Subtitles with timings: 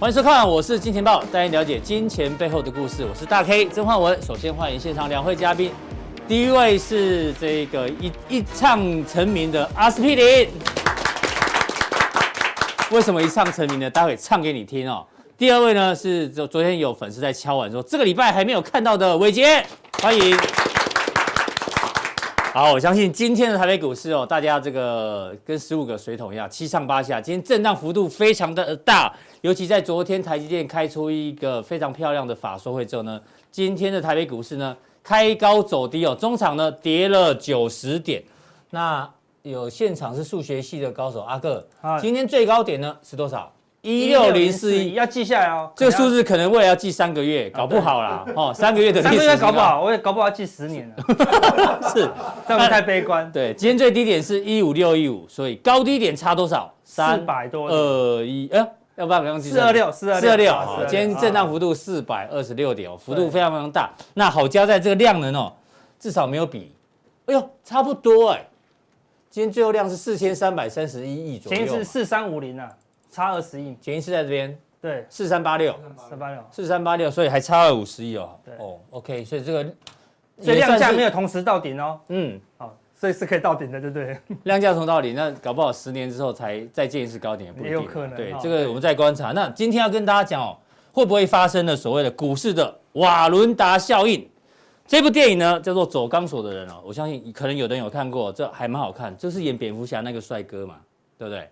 [0.00, 3.04] 欢迎收看，我是金钱爆，带您了解金钱背后的故事。
[3.04, 4.18] 我是大 K 曾焕文。
[4.22, 5.70] 首先欢迎现场两位嘉宾，
[6.26, 10.48] 第一位是这个一一唱成名的阿司匹林。
[12.90, 13.90] 为什么一唱成名呢？
[13.90, 15.06] 待会唱给你听哦。
[15.36, 19.62] 第二位呢是昨昨天有粉丝在敲碗说这个礼拜还没有看到的伟杰，
[20.00, 20.34] 欢迎。
[22.54, 27.20] 好，我相信今天的台北股市哦，大家这个跟十五个水桶一样，七上八下。
[27.20, 38.22] 今天震荡幅度非常的大，尤其在昨天台积电开出一个非常漂亮的法说会之后呢，今天的台北股市呢开高走低哦，中场呢跌了九十点。
[38.70, 39.08] 那
[39.42, 41.66] 有现场是数学系的高手阿哥，
[42.00, 43.50] 今天最高点呢是多少？
[43.82, 49.08] 一六零四一要记下来哦，这个数字可能未来要记三个月，搞不好啦哦，三个月的历史。
[49.08, 50.96] 三个月搞不好，我也搞不好要记十年了。
[51.88, 52.06] 是，
[52.46, 53.28] 这样太悲观。
[53.32, 56.70] 对，今天最低点是一五六一五，所以高低点差多少？
[56.84, 57.70] 三百多。
[57.70, 58.68] 二一，哎，
[59.00, 59.50] 要不要不要记？
[59.50, 60.86] 四二六，四二六，四二六。
[60.86, 63.90] 今天震荡幅度四百二十六点哦，幅度非常非常大。
[64.14, 65.52] 那好加在这个量能哦，
[65.98, 66.74] 至少没有比，
[67.26, 68.46] 哎呦，差不多哎。
[69.30, 71.56] 今天最后量是四千三百三十一亿左右。
[71.56, 72.70] 前一次四三五零啊。
[73.12, 78.38] 差二十亿，前一次在这边，对，四三八六，四三八六，四三八六，所以还差二五十亿哦。
[78.44, 79.64] 对，哦，OK，所以这个，
[80.40, 81.98] 所以量价没有同时到顶哦。
[82.06, 84.18] 嗯，好，所以是可以到顶的，对不对？
[84.44, 88.14] 量价同到底，那搞不好十年之后才再见一次高点也不一定，也有可能。
[88.14, 89.32] 对，这个我们再观察。
[89.32, 90.54] 那今天要跟大家讲哦，
[90.92, 94.28] 会不会发生了所谓的股市的瓦伦达效应？
[94.86, 100.74] 这部电影呢叫做《走钢索的人》哦，我相信可能有的人有看过，这还蛮好看，就是演蝙蝠侠那个帅哥嘛，
[101.16, 101.48] 对不对？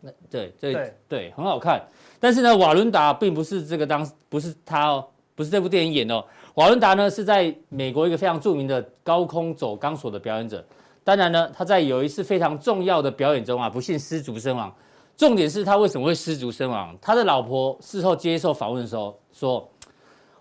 [0.00, 1.80] 那对对对，很好看。
[2.18, 6.24] 但是呢，瓦伦达并不是这个当，不是他哦，不是这部电影演的哦。
[6.56, 10.64] 瓦伦达呢是在美国一个非常著名的高空走钢索的表演者。
[11.04, 14.74] 当然呢，他在有一次非常重要的表演中啊，不幸失足身亡。
[15.18, 16.96] 重点是他为什么会失足身亡？
[17.00, 19.68] 他的老婆事后接受访问的时候说：“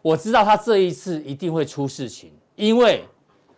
[0.01, 3.03] 我知道他这一次一定会出事情，因为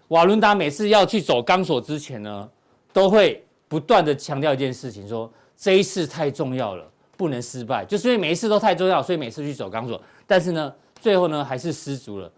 [0.07, 2.49] 瓦伦达每次要去走钢索之前呢，
[2.91, 7.83] 都会不断的强调一件事情，说。”这一次太重要了，不能失败。
[7.83, 9.99] 就是因为每一次都太重要，所以每次去走钢索。
[10.27, 12.31] 但是呢，最后呢还是失足了。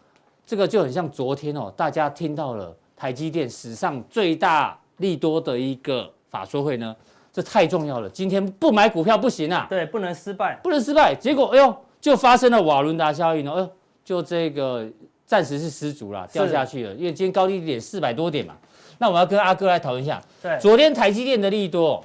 [0.50, 6.96] 这个就很像昨天哦，大家听到了台积电史上最大利多的一个法说会呢，
[7.32, 8.10] 这太重要了。
[8.10, 11.14] 今天不买股票不行啊，对，不能失败，不能失败。
[11.14, 13.70] 结果哎呦，就发生了瓦伦达效应哦，哎呦，
[14.04, 14.88] 就这个
[15.24, 16.96] 暂时是失足了，掉下去了。
[16.96, 18.56] 因为今天高低点四百多点嘛。
[18.98, 22.04] 那我要跟阿哥来讨论一下，对，昨天台积电的利多。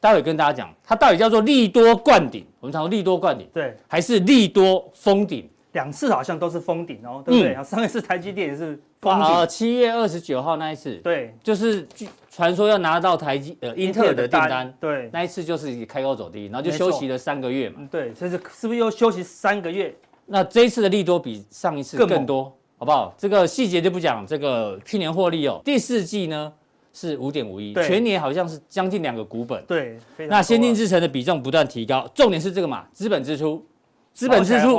[0.00, 5.48] 待会跟大家讲，它到底叫做利多灌顶，我们常说利多灌顶，对，还是利多封顶？
[5.74, 7.54] 两次好像都是封顶哦，对不对？
[7.54, 11.86] 嗯、上一次台积电也是封顶，七月二十九号那一次，对，就是
[12.30, 19.94] 传说要拿到台积呃英特尔的订单，对，那一次就是开高走低，然后就休息了三个月嘛，对，这是是不是又休息三个月？
[20.26, 23.14] 那这一次的利多比上一次更多，更好不好？
[23.18, 26.52] 这个细节就不讲，这个去年获利哦，第四季呢？
[26.96, 29.60] 是五点五亿，全年好像是将近两个股本。
[29.64, 29.98] 对，
[30.28, 33.66] 那先进制程的比重不断提高，重点是这个嘛，资本支出，
[34.12, 34.78] 资本支出，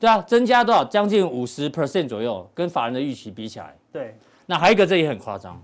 [0.00, 0.82] 对啊，增加多少？
[0.84, 3.76] 将近五十 percent 左右，跟法人的预期比起来。
[3.92, 4.16] 对，
[4.46, 5.62] 那还有一个，这也很夸张，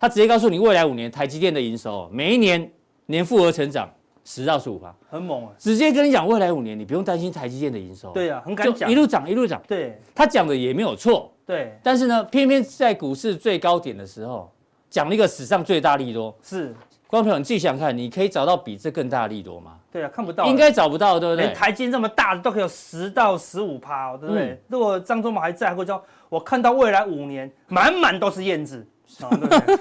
[0.00, 2.68] 他直接告诉你，未来五年台积电的营收，每一年
[3.04, 3.88] 年复合成长
[4.24, 5.52] 十到十五趴很猛啊！
[5.58, 8.10] 直接跟你讲，未来五年你不用担心台积电的营收。
[8.12, 9.62] 对啊，很敢讲，一路涨一路涨。
[9.68, 11.30] 对，他讲的也没有错。
[11.44, 14.50] 对，但是呢，偏偏在股市最高点的时候。
[14.88, 16.74] 讲了一个史上最大利多，是，
[17.08, 19.76] 观众朋友，你自己想看，你可以找到比这更大的利多吗？
[19.92, 21.44] 对啊，看不到，应该找不到，对不对？
[21.44, 24.46] 连台积这么大的都可以有十到十五趴哦，对不对？
[24.46, 28.84] 嗯、如果张忠谋还在，或者说，我看到未来五年满满都是燕子，
[29.20, 29.78] 啊，对不对？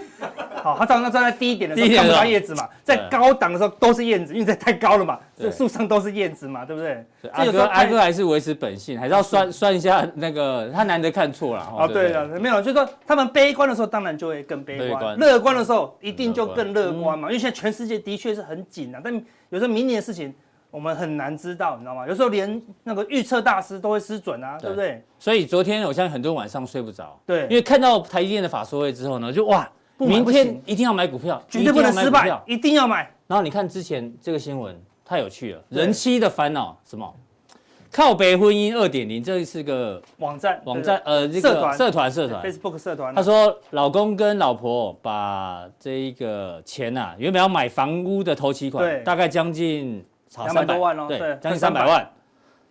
[0.64, 7.06] 好，他站在低一点的时候看不到叶子嘛，在高档的时候都是燕子，因为这太高了嘛，这树上都是燕子嘛，对不对？
[7.34, 11.64] 阿哥阿哥还是维持本性，还是要算算一下那个他难得看错了。
[11.78, 17.20] 哦，对了，没有，就是说他们悲观的时候当然就会更悲观，乐观的时候一定就更乐观。
[17.20, 19.14] 嘛，因为现在全世界的确是很紧啊，但
[19.50, 20.34] 有时候明年的事情
[20.76, 22.06] 我们很难知道，你知道吗？
[22.06, 25.02] 有时候连那个预测大师都会失准啊，对不对？
[25.18, 29.66] 所以昨天我相信很多晚上睡不着，对，因为看到台积电的法说会之后呢，就哇。
[29.98, 33.10] 明天一定要买股票，绝对不能失败，一定要买。
[33.28, 37.10] 然后你看之前这个新闻太有趣了，人妻的烦恼什么？
[37.90, 43.16] 靠北婚姻二点零，这是个网站网站呃这个社团社团社团 Facebook 社团。
[43.16, 50.04] 他说老公跟老婆把这一个钱呐，原本要买房屋的头期款，大概将近
[50.44, 52.10] 两百多万哦，对，将近三百万，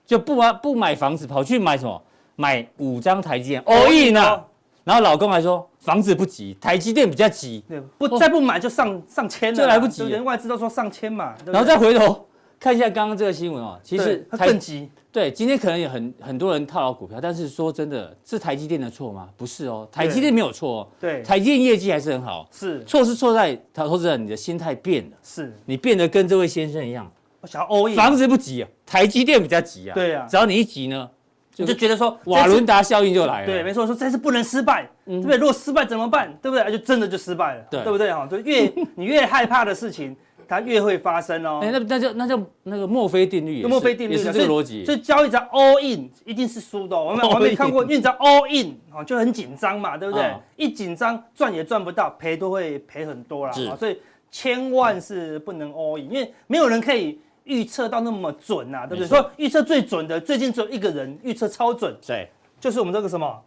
[0.05, 2.03] 就不买不买房子，跑去买什么？
[2.37, 4.45] 买五张台积电，all in 呢？
[4.83, 7.65] 然后老公还说房子不急，台积电比较急，
[7.97, 10.03] 不再不买就上上千了，就来不及。
[10.03, 12.27] 连外资都说上千嘛，然后再回头
[12.61, 14.91] 看一下刚刚这个新闻哦，其实它更急。
[15.13, 19.29] 对，今天可能有很很多人套牢股票，但是说真的，是台积电的错吗？
[19.37, 20.89] 不是哦，台积电没有错哦。
[20.99, 22.49] 对，台积电业绩还是很好。
[22.51, 25.17] 是，错是错在投资人你的心态变了。
[25.23, 27.95] 是，你变得跟这位先生一样，我想要 all in。
[27.95, 29.95] 房子不急啊，台积电比较急啊。
[29.95, 31.09] 对啊，只要你一急呢，
[31.55, 33.47] 就觉得说瓦伦达效应就来了。
[33.47, 35.37] 对，没错，说这次不能失败，对不对？
[35.37, 36.33] 如果失败怎么办？
[36.43, 36.73] 对不对？
[36.73, 38.13] 就真的就失败了，对不对？
[38.13, 40.17] 哈，就越 你越害怕的事情。
[40.47, 44.85] 它越会发生哦，哎，那那就那就那个墨菲定律，墨菲定律是这个逻辑。
[44.85, 46.95] 所以交易只要 all in，一定是输的。
[46.95, 50.35] 我们 我没看过，因为只要 all in 哦，就很紧张嘛，对不对？
[50.57, 53.53] 一紧张赚也赚不到，赔都会赔很多啦。
[53.79, 53.99] 所以
[54.31, 59.09] 千万是不能 all in，因为没有人可以预测到那么准呐，对不对？
[59.09, 62.29] 说预测最准的，最近只有一个人预测超准，谁？
[62.61, 63.43] 就是我们这个什么？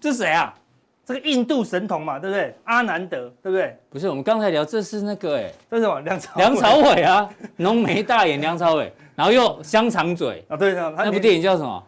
[0.00, 0.54] 这是谁啊？
[1.06, 2.54] 这个印度神童嘛，对不对？
[2.64, 3.76] 阿南德，对不对？
[3.90, 6.00] 不是，我们刚才聊这是那个哎，这是什么？
[6.00, 11.82] 梁朝梁朝伟啊，浓眉大眼梁朝伟，然后又香肠嘴啊，对，那部电影叫什么？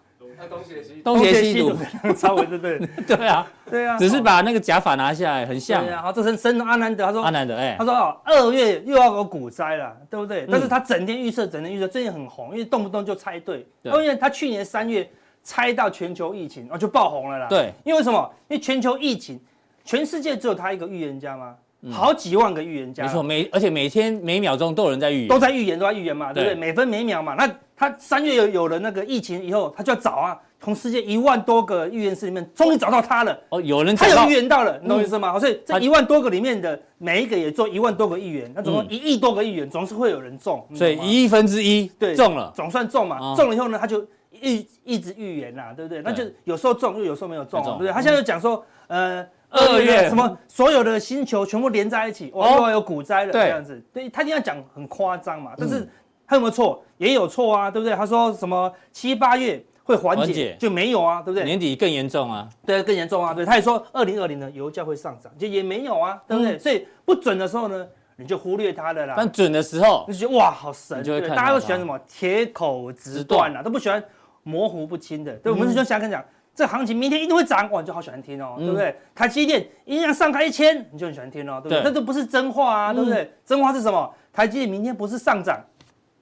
[0.49, 1.73] 东邪西东邪西毒，
[2.03, 5.87] 梁朝伟对对 对啊，对啊，只是把那个假发拿下来，很像。
[5.87, 10.47] 然后这是神童阿南德，他说阿南德哎，他说哦，二月又要有股灾了，对不对？
[10.51, 13.67] 但是他整天预测，整天预测，最近很红，因为动不动就猜对。
[13.83, 15.09] 因为他去年三月
[15.43, 17.47] 猜到全球疫情，哦，就爆红了啦。
[17.49, 18.31] 对，因为什么？
[18.49, 19.41] 因为全球疫情。
[19.85, 21.55] 全世界只有他一个预言家吗？
[21.93, 26.57] 好几万个预言家，没错，每而且每天每秒钟都有人在预言，都在预言，都在预言嘛，对不对？
[26.57, 27.35] 每分每秒嘛。
[27.35, 33.39] 那他三月有有了那个疫情以后，他就要找啊，从世界一万多个预言师里面，终于找到他了。
[33.51, 35.39] 哦，有人他有预言到了，你懂我意思吗？
[35.39, 40.67] 所以这一万多个里面的每一个也做一万多个预言，那总共一亿多个预言，总是会有人中。
[40.75, 43.35] 所以一亿分之一对中了，总算中嘛。
[43.37, 46.01] 中了以后呢，他就一一直预言呐，对不对？
[46.03, 47.93] 那就有时候中，又有时候没有中，对不对？
[47.93, 49.27] 他现在就讲说，呃。
[49.49, 50.37] 二月什么？
[50.49, 53.81] 所有的星球全部连在一起，哇，又要有股灾了这样子。
[53.93, 55.53] 对，他一定要讲很夸张嘛。
[55.57, 55.89] 但是
[56.27, 56.83] 他有没有错？
[56.99, 57.95] 也有错啊，对不对？
[57.95, 61.45] 他说什么七八月会缓解，就没有啊，对不对？
[61.45, 63.35] 年底更严重啊，对，更严重啊。
[63.35, 66.59] 对，他也说二零二零呢油价会上涨，就也没有啊，对不对？
[66.59, 67.87] 所以不准的时候呢，
[68.17, 69.15] 你就忽略它的啦。
[69.17, 71.03] 但准的时候，你就觉得哇，好神。
[71.03, 74.03] 对，大家都喜欢什么铁口直断啊，都不喜欢
[74.43, 75.33] 模糊不清的。
[75.35, 76.25] 对，我们就想跟你讲。
[76.55, 78.97] 这行情明天一定会涨，哇，你就好喜欢听哦，对不对？
[79.15, 81.83] 台积电一定要上开一千，你就很喜欢听哦，对不对？
[81.85, 83.31] 那都不是真话啊，对不对？
[83.45, 84.11] 真话是什么？
[84.33, 85.63] 台积电明天不是上涨，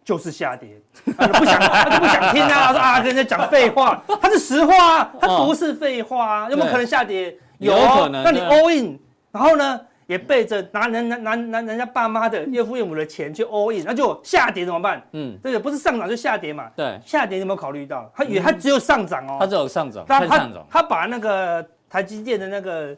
[0.05, 0.69] 就是下跌，
[1.17, 7.35] 他就不想，他就不想听啊， 说啊，跟人家讲废话，他是实话啊，他不是废话啊，有没有可能下跌？
[7.59, 8.23] 有可能。
[8.23, 8.99] 那你 all in，
[9.33, 9.81] 然后呢？
[10.07, 15.03] 也背着拿人拿拿拿人家爸妈的岳父岳母的钱去 all in，那就下跌怎么办？
[15.13, 16.69] 嗯，对，不是上涨就下跌嘛。
[16.77, 18.13] 对，下跌有没有考虑到？
[18.15, 22.95] 他以为他只有上涨哦，他只有上涨，他他他把那个台积电的那个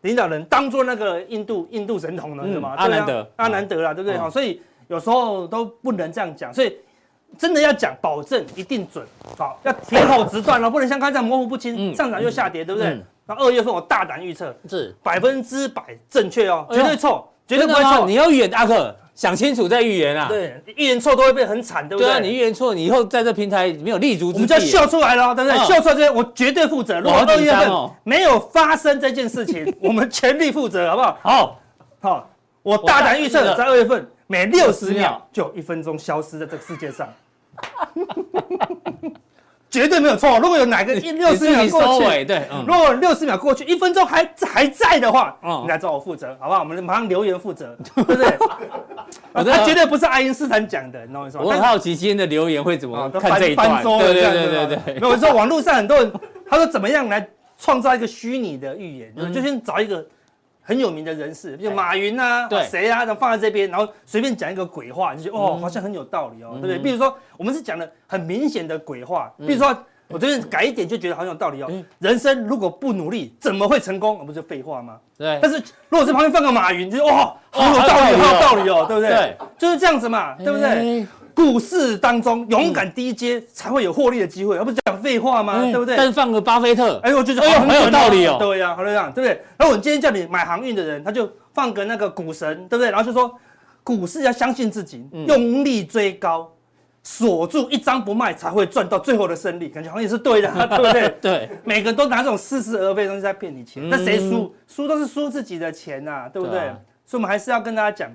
[0.00, 2.74] 领导人当做那个印度印度神童了，是吗？
[2.76, 4.18] 阿南德，阿南德啦，对不对？
[4.18, 6.76] 哈，所以有时候都不能这样讲，所以
[7.38, 9.06] 真的要讲，保证一定准，
[9.36, 12.98] 好，要铁口直断了，不能像刚才模糊不清，上涨又下跌，对不对？
[13.26, 18.06] 那二月份我大胆预测是百分之百正确哦，绝对错，绝对不会错。
[18.06, 20.28] 你要预言阿克，想清楚再预言啊。
[20.28, 22.08] 对，预言错都会被很惨，对不对？
[22.08, 24.38] 对啊，你预言错，你以后在这平台没有立足之地。
[24.38, 25.58] 我们就要秀出来了，对不对？
[25.58, 26.98] 秀出来这些，我绝对负责。
[27.00, 27.70] 如果二月份
[28.02, 31.18] 没有发生这件事情， 我们全力负责，好不好？
[31.20, 31.60] 好，
[32.00, 32.30] 好，
[32.62, 37.08] 我大胆预测，在二月份每六十秒就有一分钟消失在这个世界上。
[39.70, 40.38] 绝对没有错。
[40.38, 46.60] 如果有哪个一六十秒过去，对，如果六十秒过去，一分钟还还在的话，你来找我负责，好不好？
[46.60, 48.26] 我们马上留言负责， 对不对？
[49.34, 51.44] 他绝对不是爱因斯坦讲的，你懂我意思吗？
[51.44, 53.82] 我很好奇今天的留言会怎么看这一段？
[53.82, 55.00] 对对对对对。
[55.00, 56.10] 没有说网络上很多人
[56.48, 60.04] 他说怎么样来创造一个虚拟的预言，就先找一个。
[60.68, 66.78] 很有名的人士，比如马云啊，对，谁啊，然后放在这边，然后随便讲一个鬼话，你就觉得哦，好像很有道理哦，对不对？
[66.78, 69.74] 比如说，我们是讲的很明显的鬼话，比如说，
[70.08, 71.72] 我这边改一点就觉得好像有道理哦。
[72.00, 74.18] 人生如果不努力，怎么会成功？
[74.20, 74.98] 那不是废话吗？
[75.16, 75.38] 对。
[75.40, 75.56] 但是
[75.88, 79.08] 如果这旁边放个马云，就哦，好有道理，好有道理哦，对不对？
[79.08, 81.06] 对，就是这样子嘛，对不对？
[81.38, 85.62] 股市当中勇敢低接才会有获利的机会，而不是讲废话吗？
[85.62, 85.96] 对不对？
[85.96, 88.38] 但是放个巴菲特，哎，我觉得很有道理哦。
[88.40, 89.40] 对呀，好这样，对不对？
[89.56, 92.90] 然后我今天叫你买航运的人，他就放个那个股神，对不对？
[92.90, 93.32] 然后就说
[93.84, 96.52] 股市要相信自己，用力追高，
[97.04, 99.68] 锁住一张不卖，才会赚到最后的胜利。
[99.68, 101.08] 感觉好像也是对的， 对不对？
[101.20, 104.52] 对，每个人都拿这种似是而非的东西在骗你钱，那谁输？
[104.66, 106.58] 输都是输自己的钱呐，对不对？
[107.06, 108.10] 所以，我们还是要跟大家讲，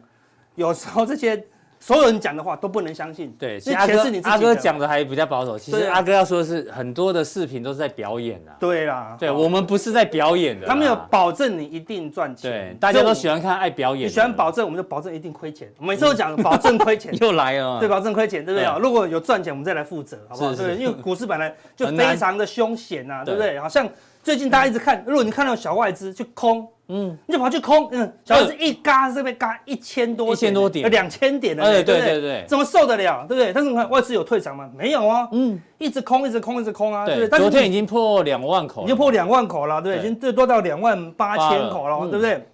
[0.56, 1.42] 有时候这些。
[1.83, 3.29] 所有人讲的话都不能相信。
[3.37, 5.59] 对，其实阿哥阿哥讲的还比较保守。
[5.59, 8.55] 其实阿哥要说的是，很多的视频都是在表演啊。
[8.57, 10.65] 对啦，对我们不是在表演的。
[10.65, 12.49] 他没有保证你一定赚钱。
[12.49, 14.07] 对，大家都喜欢看爱表演。
[14.07, 15.69] 你喜欢保证，我们就保证一定亏钱。
[15.77, 17.81] 每次都讲 保证亏钱，又来了。
[17.81, 18.77] 对，保证亏钱，对不对啊？
[18.81, 20.55] 如果有赚钱，我们再来负责，好不好？
[20.55, 23.59] 对，因为股市本来就非常的凶险呐，对不对？
[23.59, 23.85] 好像
[24.23, 26.65] 最近大家一直看，如果你看到小外资去空。
[26.87, 33.53] 嗯，你就跑去空，嗯，小外资一嘎这边嘎一千多，一千多点，两千点了，对对对对，怎么受得了，对不对？
[33.53, 34.69] 但是你看外资有退场吗？
[34.77, 37.25] 没有啊，嗯，一直空，一直空，一直空啊，对。
[37.29, 42.45] 昨天已经破两万口，已经破两万口了，对，已经最多到两万八千口了，对不对？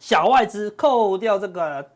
[0.00, 1.86] 小外资扣掉这个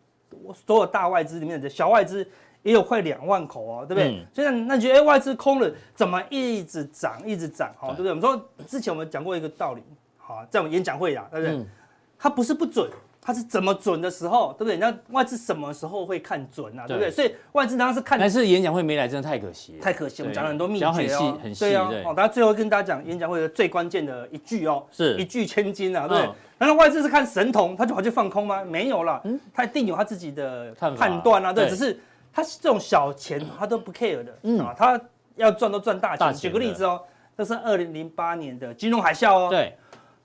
[0.66, 2.26] 所有大外资里面的小外资
[2.62, 4.24] 也有快两万口哦，对不对？
[4.32, 8.10] 所以那你觉得哎，外资空了怎么一直涨，一直涨，哈，对不对？
[8.12, 9.82] 我们说之前我们讲过一个道理。
[10.30, 11.66] 啊，在我们演讲会啊，对不对？
[12.18, 12.88] 它不是不准，
[13.20, 14.76] 它是怎么准的时候，对不对？
[14.76, 16.86] 那外资什么时候会看准啊？
[16.86, 17.10] 对不对？
[17.10, 18.18] 所以外资当然是看。
[18.18, 20.22] 但是演讲会没来，真的太可惜，太可惜。
[20.22, 21.60] 我们讲了很多秘诀哦，很细很细。
[21.60, 26.32] 对啊，哦，大家最后跟大家讲演讲会的最关键的一句哦，是一句千金啊，对不对？
[26.58, 28.62] 难道外资是看神童，他就跑去放空吗？
[28.62, 29.22] 没有啦，
[29.54, 31.98] 他一定有他自己的判断啊，对，只是
[32.30, 35.00] 他这种小钱他都不 care 的啊，他
[35.36, 36.34] 要赚都赚大钱。
[36.34, 37.00] 举个例子哦，
[37.34, 39.74] 这是二零零八年的金融海啸哦，对。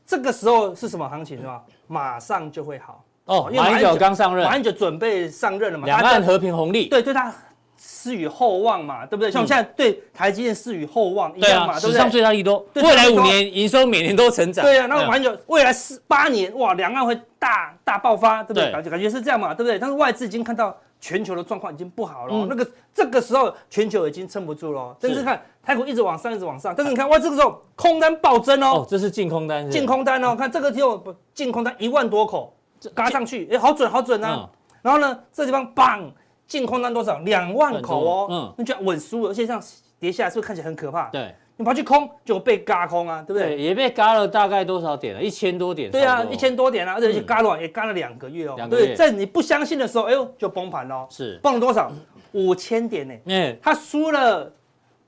[0.06, 1.62] 这个时候是什么行情是吧？
[1.88, 7.34] 马上就会好哦，因为马英九刚上任，马英九准备上任了嘛，两岸和平红利，对，对他
[7.78, 9.32] 施予厚望嘛，对不对？
[9.32, 11.92] 像我们现在对台积电施予厚望一样嘛，对不对？
[11.92, 18.72] 史上最大利多，未来五年营收每年都成长，对啊，那马英九未来四八年哇，两岸会大大爆发，对不对？
[18.72, 19.80] 感觉感觉是这样嘛，对不对？
[19.80, 20.76] 但是外资已经看到。
[21.00, 24.96] 全球的状况已经不好了，嗯、那个这个时候全球已经撑不住了。
[25.00, 32.54] 但是看泰股一直往上，一直往上，但是你看哇，这个时候空单暴增哦，哦，这是净空单，净空单哦，看这个地方净空单一万多口，
[32.94, 34.40] 嘎上去，哎，好准，好准啊。
[34.42, 34.50] 嗯、
[34.82, 36.12] 然后呢，这地方棒，
[36.48, 37.20] 净空单多少？
[37.20, 39.62] 两万口哦，嗯，那就稳输了，而且这样
[40.00, 41.10] 跌下来是不是看起来很可怕？
[41.10, 41.36] 对。
[41.58, 43.58] 你跑去空就被嘎空啊，对不对？
[43.58, 45.22] 也被嘎了大概多少点了？
[45.22, 45.90] 一千多点。
[45.90, 48.56] 对啊，一千多点啊，而且嘎了也嘎了两个月哦。
[48.58, 48.88] 两个月。
[48.88, 51.08] 对，在你不相信的时候，哎呦，就崩盘了。
[51.10, 51.40] 是。
[51.42, 51.90] 崩了多少？
[52.34, 53.14] 五千点呢。
[53.28, 53.58] 嗯。
[53.62, 54.52] 他输了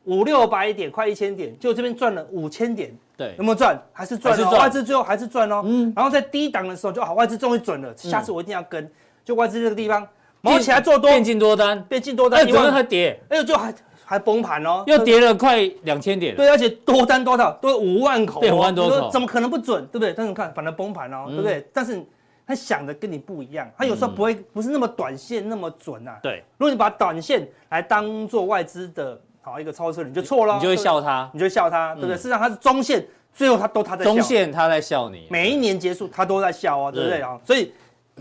[0.05, 2.95] 五六百点，快一千点，就这边赚了五千点。
[3.17, 3.35] 对。
[3.37, 3.77] 有没有赚？
[3.91, 4.57] 还是赚哦。
[4.57, 5.61] 外资最后还是赚哦。
[5.65, 5.91] 嗯。
[5.93, 8.89] 然后在低档的时候就好，外资终于准了，下次我一定要跟。
[9.25, 10.07] 就外资这个地方，
[10.39, 11.11] 毛起来做多。
[11.11, 11.83] 变进多单。
[11.89, 12.39] 变进多单。
[12.39, 13.19] 哎，怎么还跌？
[13.27, 13.73] 哎呦，就还。
[14.09, 16.33] 还崩盘哦，又跌了快两千点。
[16.33, 17.51] 对，而且多单多少？
[17.61, 18.39] 都五万口。
[18.39, 19.09] 对，五万多口。
[19.11, 19.85] 怎么可能不准？
[19.87, 20.13] 对不对？
[20.13, 21.67] 但是看，反而崩盘哦，对不对？
[21.73, 22.01] 但是
[22.47, 26.15] 他想的跟你不一样，他有时候不会不是那么短线那么准呐。
[26.23, 26.41] 对。
[26.57, 30.55] 如果你把短线来当做外资的好一个超车，你就错了。
[30.55, 32.15] 你就会笑他，你就会笑他，对不对？
[32.15, 34.11] 事实上他是中线，最后他都他在笑。
[34.13, 35.27] 中线他在笑你。
[35.29, 37.37] 每一年结束他都在笑哦，对不对啊？
[37.43, 37.73] 所以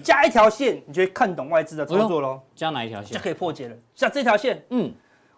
[0.02, 2.40] 加一条线，你就会看懂外资的操作喽。
[2.56, 3.16] 加哪一条线？
[3.16, 3.76] 就可以破解了。
[3.94, 4.92] 像这条线，嗯。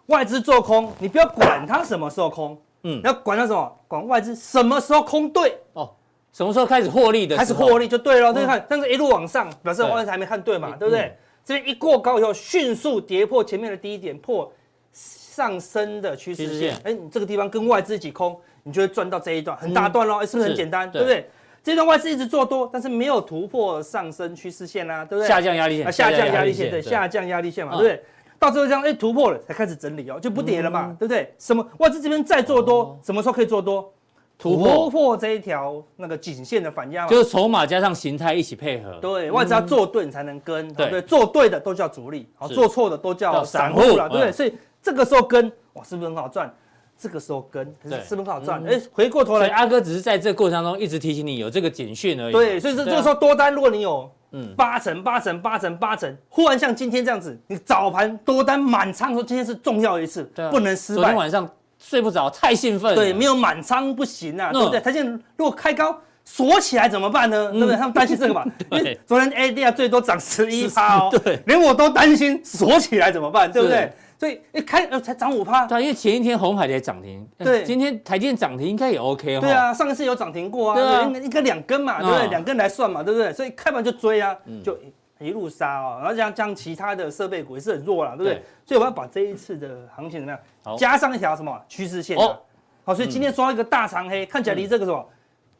[0.09, 3.79] 外资做空，你不要管它什么时候空，嗯，要管它什么？
[3.87, 5.89] 管外资什么时候空对哦？
[6.31, 7.35] 什么时候开始获利的？
[7.35, 8.31] 开始获利就对了。
[8.31, 11.15] 对，看，但是一路往上，表示外资还没看对嘛，对不对？
[11.43, 14.51] 这边一过高以后，迅速跌破前面的低点，破
[14.93, 16.75] 上升的趋势线。
[16.83, 20.23] 哎，你这个地方跟外资一起空，你就会赚到这一段很大段喽。
[20.25, 20.89] 是不是很简单？
[20.91, 21.29] 对不对？
[21.63, 25.27] 这段外资一直做多，但是没有突破上升趋势线啊，对不对？
[25.27, 28.03] 下降压力线，下降压力线，对，下降压力线嘛，对不对？
[28.39, 31.33] 到最后这样，哎，突破了才开始整理哦，就不跌了嘛，对不对？
[31.37, 33.93] 什么外资这边再做多，什么时候可以做多？
[34.37, 38.97] 突破这一条那个颈线的反压嘛，就是筹码加上形态一起配合。
[39.01, 44.31] 对，外资要做对你才能跟，对，对做对的都叫主力，好，做错的都叫散户了，对不对？
[44.31, 46.49] 所以这个时候跟，哇，是不是很好赚？
[46.97, 48.65] 这个时候跟，是不是很好赚？
[48.65, 52.31] 哎，回过头来，阿哥只是在这个过程当中一直提醒你有这个警讯而已。
[52.31, 54.09] 对，所以这这个时候多单，如果你有。
[54.31, 61.01] 嗯，八成八成八成八成，忽然像今天这样子，你早盘多单满仓，说今天是重要一次，不能失败。
[61.01, 62.93] 昨天晚上睡不着，太兴奋。
[62.93, 64.79] 对，没有满仓不行啊，对不对？
[64.79, 67.51] 他现在如果开高锁起来怎么办呢？
[67.51, 67.75] 对不对？
[67.75, 68.45] 他们担心这个吧？
[68.69, 73.51] 对，昨天 ADR 最多涨十一趴哦，对，连我都担心锁起来怎么办？
[73.51, 73.91] 对不对？
[74.19, 79.39] 所以一开呃才涨五趴，对，因为前一天红海也涨停，对，今天台积电涨停应该也 OK 哦。
[79.39, 82.27] 对啊，上一次有涨停过啊，对，应该两根嘛，对不对？
[82.27, 83.31] 两根来算嘛，对不对？
[83.31, 84.77] 所以开盘就追啊，就
[85.19, 88.43] 一路杀哦，然后像像其他的设备股也是很弱啦，对不对？
[88.65, 90.31] 所以我要把这一次的行情怎么
[90.65, 91.57] 样，加上一条什么？
[91.69, 92.37] 趋势线哦，
[92.83, 95.07] 好，所以今天刷一个大长黑，看起来离这个什么？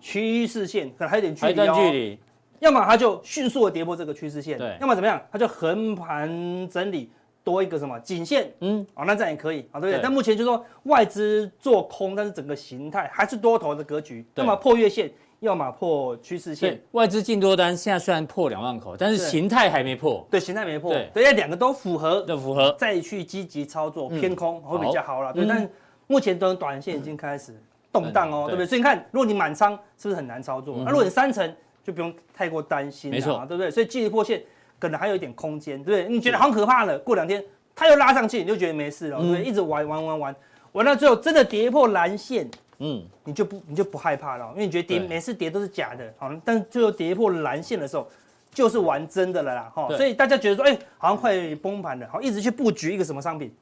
[0.02, 2.18] 趋势线可能还有点距离哦，
[2.60, 6.30] 要么它就迅速的跌破这个趋势线，对，要么怎么样，它就横盘
[6.70, 7.10] 整理。
[7.50, 10.00] 多一个什么颈线，嗯，哦，那这样也可以，啊，对不对？
[10.04, 16.80] 但目前就是说外资做空，但是整个形态还是多头的格局，要么破月线要么破趋势线。
[16.92, 20.24] 外资净多单现在虽然破两万口，但是形态还没破。
[20.30, 20.94] 对，形态没破。
[20.94, 25.34] 对，对，两个都符合，都符合，再去积极操作偏空会比较好了。
[25.34, 25.68] 对，但
[26.06, 27.60] 目前等短线已经开始
[27.92, 28.66] 动荡哦，对不对？
[28.68, 30.76] 所以你看，如果你满仓，是不是很难操作？
[30.86, 31.52] 那如果你三成，
[31.84, 33.72] 就不用太过担心，没错，对不对？
[33.72, 34.44] 所以继续破线
[34.80, 36.10] 可能还有一点空间，对不对？
[36.10, 37.44] 你觉得好可怕了，过两天
[37.76, 39.44] 它又拉上去，你就觉得没事了，对不对？
[39.44, 40.36] 一直玩玩玩玩，
[40.72, 42.50] 玩到最后真的跌破蓝线。
[42.82, 48.08] 嗯，你就不你就不害怕了，因为你觉得跌每次跌都是假的，好，但是最后跌破蓝线的时候，
[48.54, 53.54] 就是玩真的了啦，哈，所以大家觉得说，哎，好像快崩盘了，好，一直去布局一个什么商品，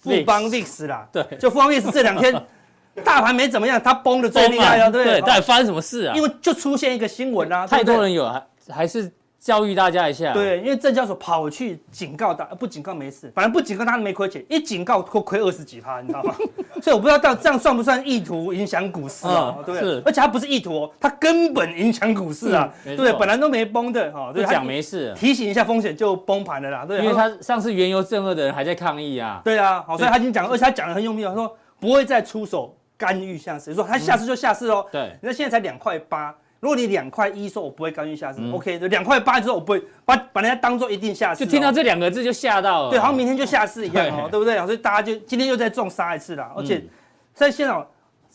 [0.00, 2.34] 富邦 VIX 啦，对，就富邦 VIX 这两天
[3.04, 5.20] 大盘没怎么样，它崩的最厉害了，对不对？
[5.20, 6.16] 到底发生什么事啊？
[6.16, 9.08] 因为就出现一个新闻啊，太多人有还还是。
[9.46, 16.34] 教育大家一下，对，因为证交所跑去警告他，不警告没事，反正不警告他没亏钱，一警告亏亏二十几趴，你知道吗？
[16.82, 19.54] 所以我不知道到这样算不算意图影响股市啊？
[19.64, 20.02] 对不对？
[20.04, 36.34] 而且他不是意图哦，他根本影响股市啊，对，本来都没崩的哈，对，讲没事，提醒一下风险就崩盘了啦，对，因为他上次原油正二的人还在抗议啊，对啊，好，所以他已经讲，而且他讲的很用力，他说不会再出手干预下市，说他下市就下市哦，对，那现在才两块八。
[36.60, 38.88] 如果你两块一说，我不会干预下市，OK 的。
[38.88, 41.44] 两块八之后，我不会把把人家当做一定下市。
[41.44, 42.90] 就听到这两个字就吓到了。
[42.90, 44.56] 对，好像明天就下市一样哦，对不对？
[44.64, 46.50] 所以大家就今天又再重杀一次了。
[46.56, 46.82] 而且
[47.34, 47.86] 在现场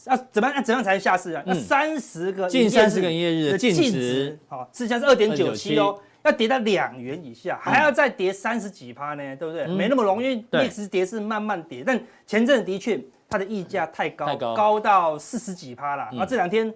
[0.05, 0.63] 要怎么样？
[0.63, 1.43] 怎样才能下市啊？
[1.47, 9.65] 那三十个近三十个营业日的净值，好，市价是二点九七哦，要跌到两元以下，还要再跌三十几趴呢，对不对？
[9.65, 11.83] 没那么容易，一直跌是慢慢跌。
[11.83, 16.07] 但前阵的确它的溢价太高，高到四十几趴了。
[16.11, 16.71] 然后这两天。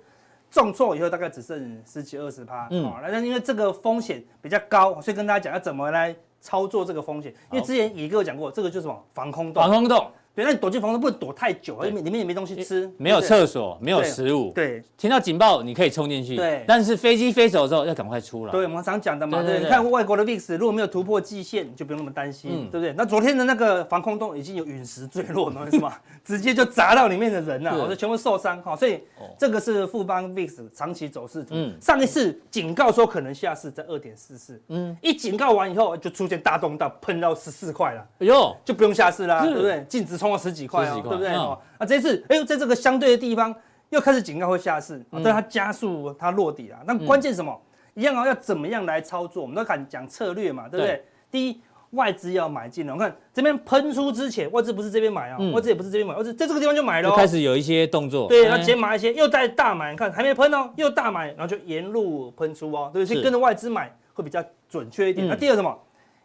[0.55, 7.33] 重挫以后大概只剩十几二十趴，嗯，那因为这个风险比较高，所以跟大家讲要怎么来操作这个风险。
[7.51, 10.09] 因为之前野哥有讲过，这个就是什么防空洞，防空洞。
[10.35, 14.51] 对，那你躲进房子不能躲太久，因为里面也没东西吃，没有厕所，没有食物。
[14.53, 16.63] 对，听到警报你可以冲进去，对。
[16.67, 18.51] 但是飞机飞走之后要赶快出来。
[18.51, 19.59] 对，我们常讲的嘛，对。
[19.59, 22.93] 你看外国的 VIX 如果没有突破季线，就不用那么担心，对不对？
[22.97, 25.93] 那昨天的那个防空洞已经有陨石坠落了，是吗？
[26.25, 28.75] 直接就砸到里面的人了，我就全部受伤哈。
[28.75, 28.99] 所以
[29.37, 31.55] 这个是富邦 VIX 长期走势图。
[31.79, 39.85] 上一次警告说可能下市在二点四四，嗯，一警告完以后就出现大动荡，喷到十四块了，哎呦，就不用下市啦，对不对？
[39.87, 40.99] 净值冲了十几块哦。
[41.03, 41.33] 对不对？
[41.33, 43.53] 哦，那这次，哎呦，在这个相对的地方
[43.89, 46.79] 又开始警告会下市，对它加速它落底啊。
[46.85, 47.55] 那关键什么？
[47.93, 49.41] 一样哦，要怎么样来操作？
[49.41, 51.05] 我们都看讲策略嘛，对不对？
[51.31, 51.61] 第一，
[51.91, 52.93] 外资要买进了。
[52.93, 58.27] 我看这边喷出之前，外资不是这边买啊，外资也不是这边买，外资在这个地方就买了哦，开始有一些动作。
[58.27, 63.23] 对，然后先买一些，又在大买，你看还没喷哦，又大买，然后就沿路喷出哦，对不对？
[63.23, 65.25] 跟着外资买会比较准确一点。
[65.27, 65.77] 那第二什么？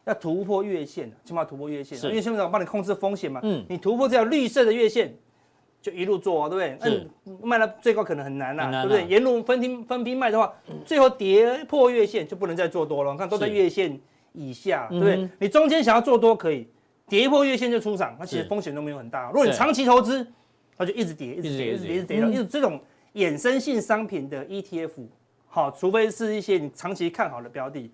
[0.05, 3.41] 要突破月线，起码突破月线，因为现在我帮你控制风险嘛。
[3.43, 5.15] 嗯，你突破这条绿色的月线，
[5.83, 6.91] 就一路做，对不对？
[6.91, 7.07] 是。
[7.43, 9.07] 卖到最高可能很难呐，对不对？
[9.07, 10.53] 沿路分批分批卖的话，
[10.85, 13.13] 最后跌破月线就不能再做多了。
[13.13, 13.99] 你看都在月线
[14.33, 15.29] 以下，对不对？
[15.39, 16.67] 你中间想要做多可以，
[17.09, 19.27] 跌破月线就出场，那其实风险都没有很大。
[19.29, 20.27] 如果你长期投资，
[20.77, 22.17] 它就一直跌，一直跌，一直跌，一直跌。
[22.17, 22.81] 因为这种
[23.15, 24.91] 衍生性商品的 ETF，
[25.47, 27.91] 好，除非是一些你长期看好的标的。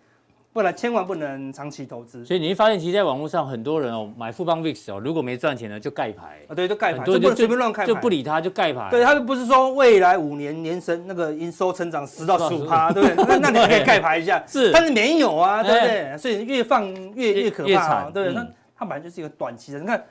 [0.57, 2.25] 不然千万不能长期投资。
[2.25, 8.89] 所以你会发现，其实在网络上很多人哦，买富邦 VIX 哦，如果没赚钱呢，就盖牌啊，对，就盖牌，就不能随便乱开牌，就不理他，就盖牌。
[8.91, 13.39] 对，他不是说未来五年年生那个营收成长十到十五趴，对不对？
[13.39, 16.17] 那那你 可以盖牌一下，是，但是没有啊，对不对？
[16.17, 18.33] 所以越放越越可怕，对不对？
[18.33, 18.47] 那
[18.79, 20.03] 它本来就是一个短期的，你看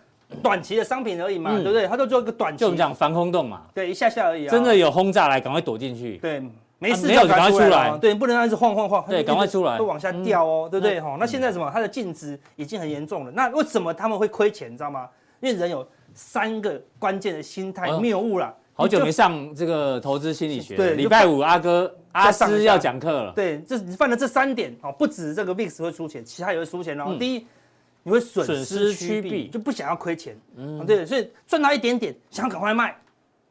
[0.43, 1.87] 短期的商品而已嘛，对不对？
[1.87, 4.51] 它就做一个短期，就我们讲防空洞嘛，对，一下下而已啊。
[4.51, 6.17] 真的有轰炸来，赶快躲进去。
[6.17, 6.43] 对。
[6.89, 11.01] 没事，没有赶快出来，对，不能一直晃晃晃，对，赶快出来，都往下掉哦，对不对？
[11.01, 11.69] 哈，那现在什么？
[11.73, 13.31] 它的净值已经很严重了。
[13.31, 14.71] 那为什么他们会亏钱？
[14.71, 15.09] 你知道吗？
[15.41, 18.53] 因为人有三个关键的心态谬误了。
[18.73, 23.31] 好久没上这个投资心理学，对，礼拜五阿哥阿师要讲课了。
[23.31, 27.15] 对，这你犯了这三点哦，不止这个 VIX 会输钱，其他也会输钱哦。
[27.17, 27.47] 第一，
[28.03, 32.95] 你会损失趋避，就不想要亏钱，嗯，对，所以赚到一点点，想赶快卖。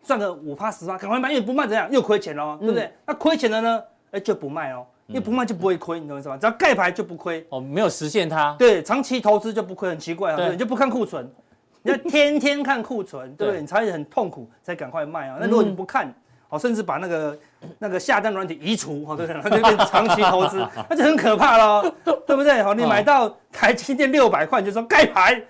[0.05, 2.93] 赚个五趴十趴，赶快卖，因为不卖怎样又亏钱了，对不对？
[3.07, 3.83] 那亏钱的呢？
[4.11, 6.37] 哎，就不卖哦，因为不卖就不会亏，你懂我意思吗？
[6.37, 8.55] 只要盖牌就不亏哦，没有实现它。
[8.59, 11.29] 对，长期投资就不亏，很奇怪啊，对，你就不看库存，
[11.83, 13.61] 你要天天看库存，对不对？
[13.61, 15.38] 你才会很痛苦，才赶快卖啊。
[15.40, 16.14] 那如果你不看，
[16.48, 17.38] 哦，甚至把那个
[17.78, 19.40] 那个下单软体移除，哦，对不对？
[19.44, 21.92] 那就变长期投资，那就很可怕喽，
[22.26, 22.62] 对不对？
[22.62, 25.42] 好，你买到台积电六百块，你就说盖牌。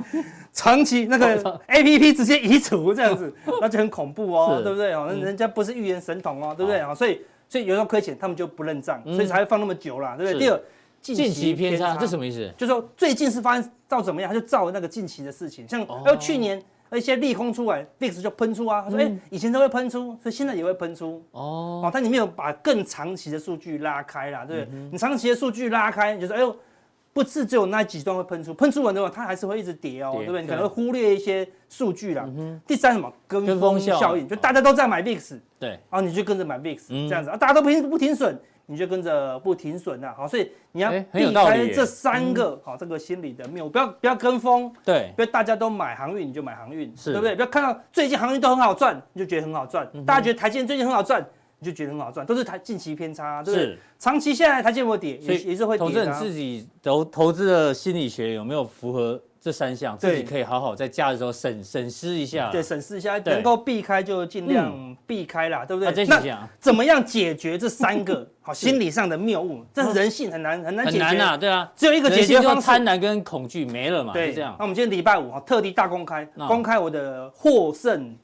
[0.56, 5.08] 长期那个 A P P 直接移除这样子，那就很恐怖哦，对不对哦？
[5.10, 6.94] 那人家不是预言神童哦，对不对啊？
[6.94, 10.38] 所以所以有时候亏钱，他们就不认账，所以才会放那么久啦，对不对？
[10.38, 10.60] 第二，
[11.00, 12.48] 近期偏差，这什么意思？
[12.56, 16.62] 就是说最近是发生照怎么样，他就照那个近期的事情，像还有去年
[16.94, 18.82] 而且利空出来，VIX 就喷出啊。
[18.82, 21.22] 他说，哎、嗯欸，以前都会喷出，所以现在也会喷出。
[21.32, 24.74] 哦，哦，但你没有把更长期的数据拉开啦，对不对？
[24.74, 26.56] 嗯、你长期的数据拉开，你就说，哎呦。
[27.14, 30.42] 不是只有那几段会喷出，喷出完的话，它还是会一直跌哦，对不对？
[30.42, 32.28] 你可能会忽略一些数据啦。
[32.66, 33.08] 第三什么？
[33.28, 40.14] 跟风效应，就大家都在买 VIX，对，然后你就跟着买 VIX，这样子啊，大家都不停不停损，你就跟着不停损呐。
[40.16, 47.34] 好，所以你要避开这三个好这个心理的谬误，不要不要跟风，对，不要大家都买航运你就买航运，对不对？
[47.34, 51.24] 不要看到最近航运都很好赚，你就觉得很好赚，大家觉得台积电最近很好赚。
[51.62, 53.66] 就觉得很好赚，都是台近期偏差，对不对？
[53.68, 55.78] 是长期下来台积电跌，也也是会。
[55.78, 59.94] 投资人自己投投资的心理学有没有符合这三项？
[59.98, 62.50] 自己可以好好在假的时候审审视一下。
[62.50, 66.06] 对，审视一下，能够避开就尽量避开啦，对不对？
[66.06, 69.62] 那怎么样解决这三个 好心理上的谬误？
[69.74, 71.04] 这是人性很难很难解决。
[71.04, 74.56] 很难呐，对啊，只有一个解决方式，贪婪跟恐惧没了嘛，对，这样。
[74.58, 78.16] 那我们今天礼拜五特地大公开，公开我的获胜。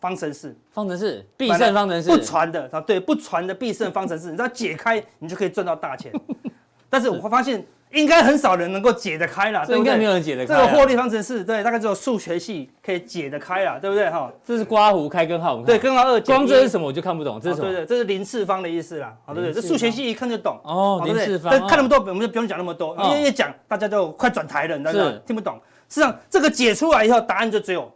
[0.00, 6.12] 方程式，方程式，必胜方程式，不传的啊，对，不传的必胜方程式，你知道解开，你就可以赚到大钱。
[6.88, 9.84] 但是我会发现，应该很少人能够解得开了，对不对？
[9.84, 10.54] 应该没有人解得开。
[10.54, 14.08] 这个获利方程式，对，大概只有数学系可以解得开了，对不对？
[14.10, 17.68] 哈，这是刮胡开根号，对，根号二，光这是什么我就看不懂，这是什么？
[17.68, 19.62] 对对，这是零次方的意思啦，好，对不对？
[19.62, 21.50] 这数学系一看就懂哦，零次方。
[21.50, 25.18] 但看那么多，我们就不用讲那么多，因为一讲大家就快转台了，你知道吗？
[25.26, 25.60] 听不懂。
[25.88, 27.90] 实际上，这个解出来以后，答案就只有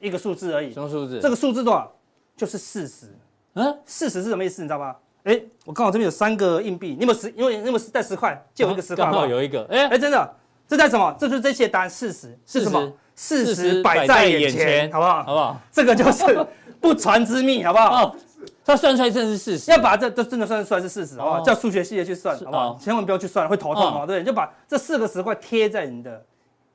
[0.00, 0.72] 一个数字而已。
[0.72, 1.18] 什么数字？
[1.20, 1.90] 这个数字多少？
[2.36, 3.06] 就是四十，
[3.54, 4.62] 嗯，四十是什么意思？
[4.62, 4.96] 你知道吗？
[5.24, 7.30] 哎，我刚好这边有三个硬币，你有没有十？
[7.36, 8.40] 因为你有没有带十块？
[8.52, 9.04] 借我一个十块。
[9.04, 10.34] 刚好有一个，哎哎，真的，
[10.66, 11.14] 这在什么？
[11.18, 12.92] 这就是这些答案，事实是什么？
[13.14, 15.22] 事实摆在眼前，好不好？
[15.22, 15.60] 好不好？
[15.70, 16.24] 这个就是
[16.80, 18.06] 不传之秘，好不好？
[18.06, 18.16] 哦，
[18.64, 21.40] 他算出来真的是事实，要把这都真的算出来是事实，好不好？
[21.42, 22.78] 叫数学系的去算，好不好？
[22.82, 24.04] 千万不要去算，会头痛哦。
[24.06, 26.24] 对，就把这四个十块贴在你的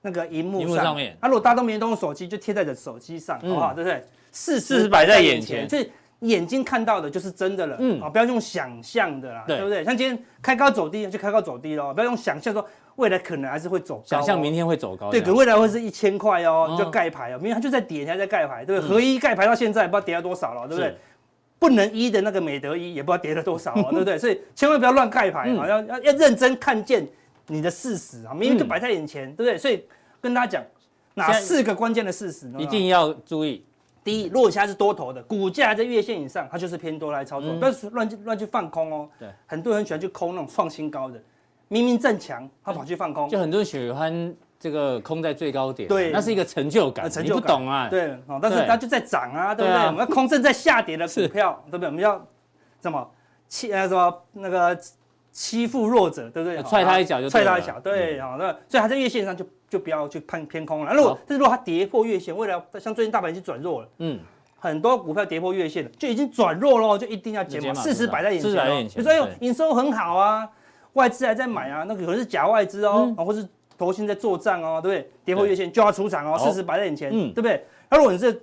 [0.03, 1.17] 那个荧幕上面。
[1.21, 3.73] 那如果大家都没人动手机，就贴在你的手机上，好不好？
[3.73, 4.01] 对不对？
[4.31, 5.89] 事实摆在眼前，所以
[6.21, 7.77] 眼睛看到的就是真的了。
[7.79, 9.83] 嗯，啊，不要用想象的啦，对不对？
[9.83, 11.93] 像今天开高走低，就开高走低喽。
[11.93, 14.03] 不要用想象说未来可能还是会走高。
[14.05, 15.11] 想象明天会走高。
[15.11, 17.37] 对，可未来会是一千块哦，你就盖牌哦。
[17.37, 18.89] 明天它就在跌，它在盖牌，对不对？
[18.89, 20.95] 合一盖牌到现在不知道跌了多少了，对不对？
[21.59, 24.17] 不能一的那个美德一也不知道跌了多少哦， 对不对？
[24.17, 27.07] 所以千万不要乱盖牌啊，要要要认真看见
[27.47, 29.57] 你的事实啊，明天就摆在眼前，对不对？
[29.57, 29.83] 所以
[30.21, 30.63] 跟大家讲
[31.15, 33.63] 哪四个关键的事实，一定要注意。
[34.07, 39.09] 第一，如果现在是多头的，股价在月线以上，它就是偏多来操作，不要乱去乱去放空哦。
[39.19, 41.21] 对，很多人喜欢去空那种创新高的，
[41.67, 43.27] 明明正强，他跑去放空。
[43.27, 47.11] 就很多人喜欢这个空在最高点，对，那是一个成就感。
[47.11, 47.89] 成就感，你不懂啊？
[47.89, 49.85] 对，哦，但是它就在涨啊，对不对？
[49.87, 51.87] 我们要空正在下跌的股票，对不对？
[51.87, 52.25] 我们要
[52.79, 53.05] 怎么
[53.49, 54.79] 欺呃什么那个
[55.33, 56.63] 欺负弱者，对不对？
[56.63, 59.45] 踹他一脚就踹他一脚，对，好，那所以它在月线上就。
[59.69, 60.93] 就不要去判偏空了。
[60.93, 64.19] 如果但是如果它跌破月线，未来像最近大盘已经转弱了，嗯，
[64.59, 67.73] 很多股票跌破月线了，就已经转弱了，就一定要减码。
[67.81, 68.51] 事实摆在眼前，
[68.87, 70.49] 比如说哎呦，营收很好啊，
[70.93, 75.11] 外资还在买啊，那可能是假外资哦，或是投信在做账哦，对不对？
[75.25, 77.63] 跌破月线就要出场哦，事实摆在眼前，对不对？
[77.89, 78.41] 那如果你是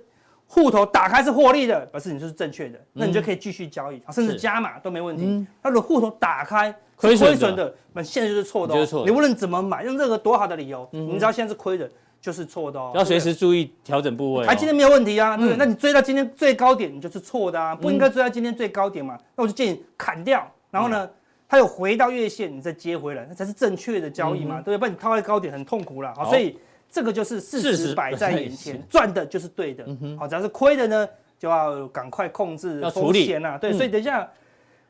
[0.55, 5.45] 户头打开是获利的，表示你就是正确的，那你就可以继续交易，甚至加码都没问题。
[5.61, 8.73] 那如果户头打开，亏损的，那现在就是错的。
[9.03, 11.91] 你无论怎么买，用这个多好的理由，你知道现在是亏的，
[12.21, 12.93] 就是错的哦。
[12.95, 14.47] 要随时注意调整部位。
[14.47, 15.35] 还今天没有问题啊？
[15.57, 19.19] 那你追到今天最高点，你就是错的啊，不应该追到今天最高点嘛。
[19.35, 21.09] 那我就建议砍掉，然后呢，
[21.49, 24.77] 它有回到月线，你再接回来，那才是正确的交易嘛，对不对？
[24.77, 26.13] 不然你套在高点很痛苦了。
[26.15, 26.57] 好，所以
[26.95, 29.85] 这个就是事实摆在眼前，赚的就是对的。
[30.17, 33.57] 好，只要是亏的呢，就要赶快控制风险啊。
[33.57, 34.25] 对，所以等一下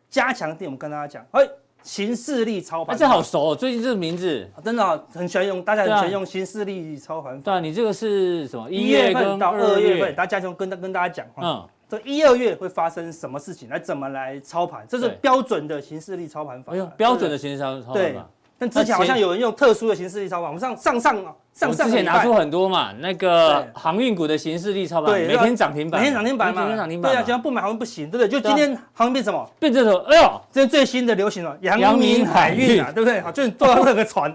[0.10, 1.42] 加强点，我们跟大家讲，哎。
[1.86, 3.56] 形势力操盘，这好熟哦！
[3.56, 7.40] 最近这个名字真的很喜欢用，大家很喜欢用形势力操盘。
[7.40, 8.68] 对啊，你这个是什么？
[8.72, 14.84] 一月份到二月份，大家就跟跟大家讲，嗯，这一二月会发生什么事情，来怎么来操盘？
[14.90, 16.74] 这是标准的形势力操盘法。
[16.74, 18.30] 哎呦，标准的行事操操盘法。
[18.58, 21.16] 但之前好像有人用特殊的形式力操盘，我们上上上
[21.54, 28.28] 上上之前拿出很多嘛，那个航运股的形式力操盘，每天涨停板，每天涨停板嘛，每天涨停板，对啊，只要不买航运不行，对不对？
[28.30, 29.50] 就今天航运变什么？
[29.60, 33.20] 变这种，哎呦，这是最新的流行了，阳明海运啊，对不对？
[33.20, 34.34] 好，就坐到那个船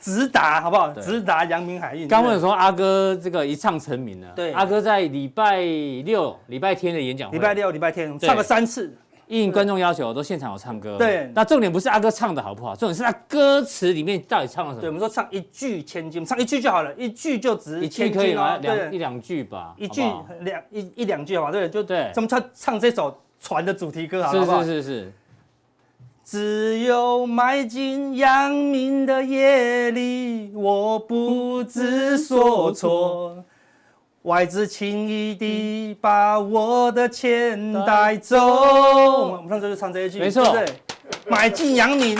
[0.00, 0.90] 直达，好不好？
[0.94, 2.08] 直达阳明海运。
[2.08, 8.96] 刚问说阿哥这个一唱成名了，对，阿哥在礼拜六、礼拜天的演讲会，礼拜六、礼拜天唱了三次。
[9.28, 10.98] 应观众要求，我都现场有唱歌。
[10.98, 14.80] 对，那重点不是阿哥唱的好不好，重点是他歌词里面到底唱了什么。
[14.80, 18.20] 对，我们说唱一句千金，唱一句就好了，一句就值千金。
[18.20, 18.56] 可以吗？
[18.58, 19.74] 两一两句吧。
[19.78, 20.02] 一句
[20.40, 21.52] 两一一两句好吧？
[21.52, 22.10] 对，就对。
[22.12, 24.62] 怎么唱唱这首船的主题歌好不好？
[24.62, 25.12] 是是是是。
[26.24, 33.44] 只有迈进阳明的夜里，我不知所措。
[34.22, 38.36] 外资轻易地把我的钱带走。
[38.38, 40.64] 我们上次就唱这一句，没错，对，
[41.26, 42.16] 买进阳明，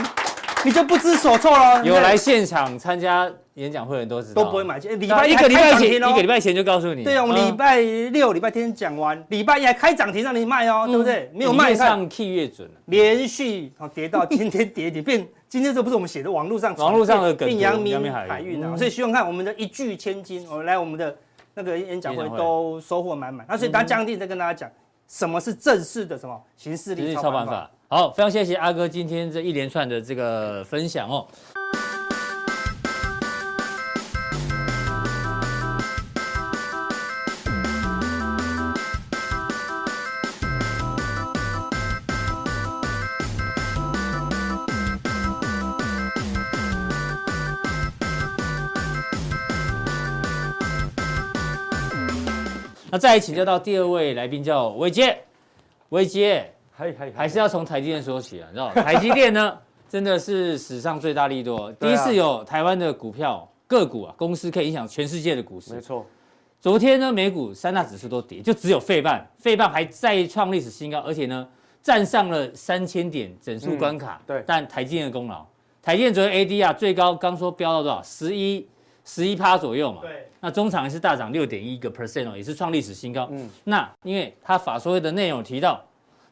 [0.65, 1.85] 你就不知所措了。
[1.85, 4.99] 有来现场参加演讲会的人都知道，都不会买进。
[4.99, 7.05] 礼拜一个礼拜前，一个礼拜前就告诉你。
[7.05, 11.31] 对啊，我们礼拜六、礼拜天讲完，礼拜一还开涨停让你卖哦，对不对？
[11.33, 15.25] 没有卖上 K 越准，连续跌到今天跌跌变。
[15.49, 21.15] 今天这不是我们写的，网络上网络上的梗，阳明海运啊，所以希望看我们的一句千金，我们来我们的。
[21.55, 24.71] 那个演讲会都收获满满，那所以当将定再跟大家讲
[25.07, 27.71] 什么是正式的什么形式力操盘法。
[27.89, 31.27] 好，非常谢谢阿哥今天这一连串的这个分享哦。
[52.93, 55.17] 那再来请教到第二位来宾叫伟杰，
[55.89, 56.53] 伟捷，
[57.15, 65.73] 还是要从台积电说起啊，你知道 台积电呢，真的是史上最大利多，第一次有台湾的股票个股啊，公司可以影响全世界的股市。
[65.73, 66.05] 没错，
[66.61, 71.49] 昨天呢，美股三大指数都跌，就只有费半，费半还再创历史新高，而且呢，
[71.83, 74.21] 站上了三千点整数关卡。
[74.27, 75.47] 对，但台积电的功劳，
[75.81, 78.03] 台积电昨天 ADR 最高刚说飙到多少？
[78.03, 78.69] 十一。
[79.05, 83.29] 十一趴左右嘛，对，那中场也是大涨六点一个 percent 哦，也是创历史新高。
[83.33, 85.83] 嗯，那因为它法说会的内容提到，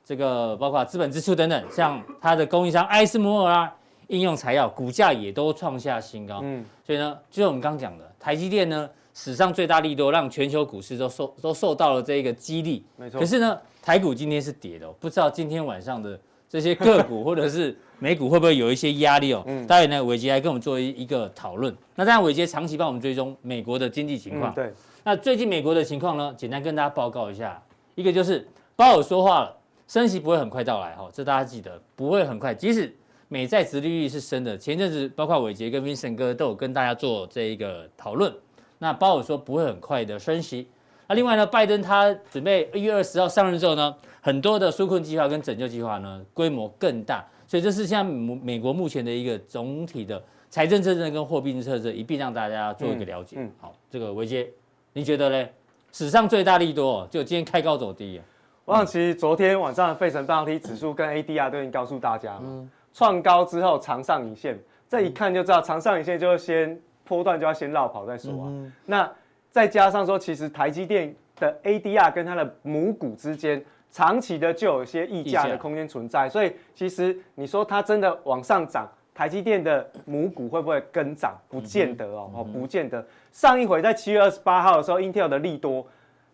[0.04, 3.74] 这个包括资本支出等等，像它的供应商艾斯摩尔啊，
[4.06, 6.40] 应用材料股价也都创下新高。
[6.44, 12.84] 嗯，所以呢，就我们刚讲的，台积电呢史上最大利多，让全球股市都受都受到了这个激励。
[12.96, 13.18] 没错。
[13.18, 17.76] 可是呢，台股今天是跌的，不知道今天晚上的这些个股或者是。
[18.00, 19.44] 美股会不会有一些压力哦？
[19.46, 21.72] 嗯，待会呢，伟杰来跟我们做一一个讨论。
[21.94, 24.52] 那当然，伟杰长期帮我们追踪美国的经济情况。
[24.54, 24.72] 对。
[25.04, 26.34] 那最近美国的情况呢？
[26.36, 27.62] 简单跟大家报告一下。
[27.94, 32.54] 一个就是鲍尔说话了，升息不会很快到来哈，这大家记得不会很快。
[32.54, 32.94] 即使
[33.28, 38.32] 美债殖利率是升的，前阵子包括伟杰跟 Vincent 哥都有跟大家做这一个讨论。
[38.78, 40.66] 那鲍尔说不会很快的升息。
[41.06, 47.26] 那另外呢，拜登他准备一月二十号上任之后呢，很多的纾困计划跟拯救计划呢，规模更大。
[47.50, 53.34] 所以这是现在美国目前的一个总体的财政政策跟货币政策，一并让大家做一个了解。
[53.40, 54.48] 嗯，好，这个维杰，
[54.92, 55.48] 你觉得呢？
[55.90, 58.20] 史上最大利多，就今天开高走低。
[58.64, 64.56] 我想其实昨天晚上的费城半导体指数跟 ADR 都已经告诉大家了，创高之后长上影线，
[64.88, 68.72] 这一看就知道长上影线就先波段就要先绕跑再说啊。
[68.86, 69.12] 那
[69.50, 73.60] 再加上说，其实台积电的 ADR 跟它的母股之间。
[73.90, 81.36] 长期的就有一些溢价的空间存在，所以其实你说它真的往上涨，台积电的母股会不会跟涨？
[81.48, 83.04] 不见得哦，哦，不见得。
[83.32, 85.84] 上一回在七月二十八号的时候，Intel 的利多，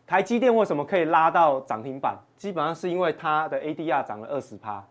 [0.06, 2.14] 台积电为什么可以拉到涨停板？
[2.36, 4.84] 基本上是因为它的 ADR 涨了二十趴，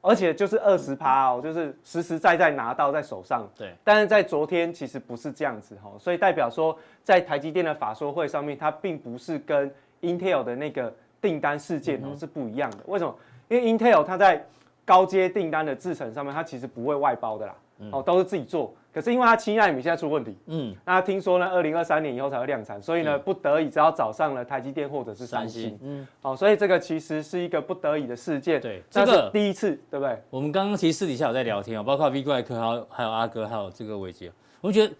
[0.00, 3.44] 而且就是二十趴哦，就是实实在在拿到在手上。
[3.56, 9.68] 对，但是在昨天其实不是这样子哈，所以代表说在台积电的法说会上面，它并不是跟
[10.00, 10.94] Intel 的那个。
[11.24, 13.16] 订单事件哦是不一样的，为什么？
[13.48, 14.44] 因为 Intel 它在
[14.84, 17.54] 高阶订单的制程上面，它其实不会外包的啦，
[17.92, 18.74] 哦都是自己做。
[18.92, 28.60] 可是因为它七纳米现在出问题，嗯，那听说呢，二零二三年以后才会量产，所以呢，不得已只要找上了台积电或者是三星，嗯，好，所以这个其实是一个不得已的事件。
[28.60, 30.16] 对，这个第一次，对不对？
[30.30, 34.94] 我们刚刚其实私底下有在聊天哦，包括 V 怪客，还有还有阿哥，还有这个伟杰，我们觉得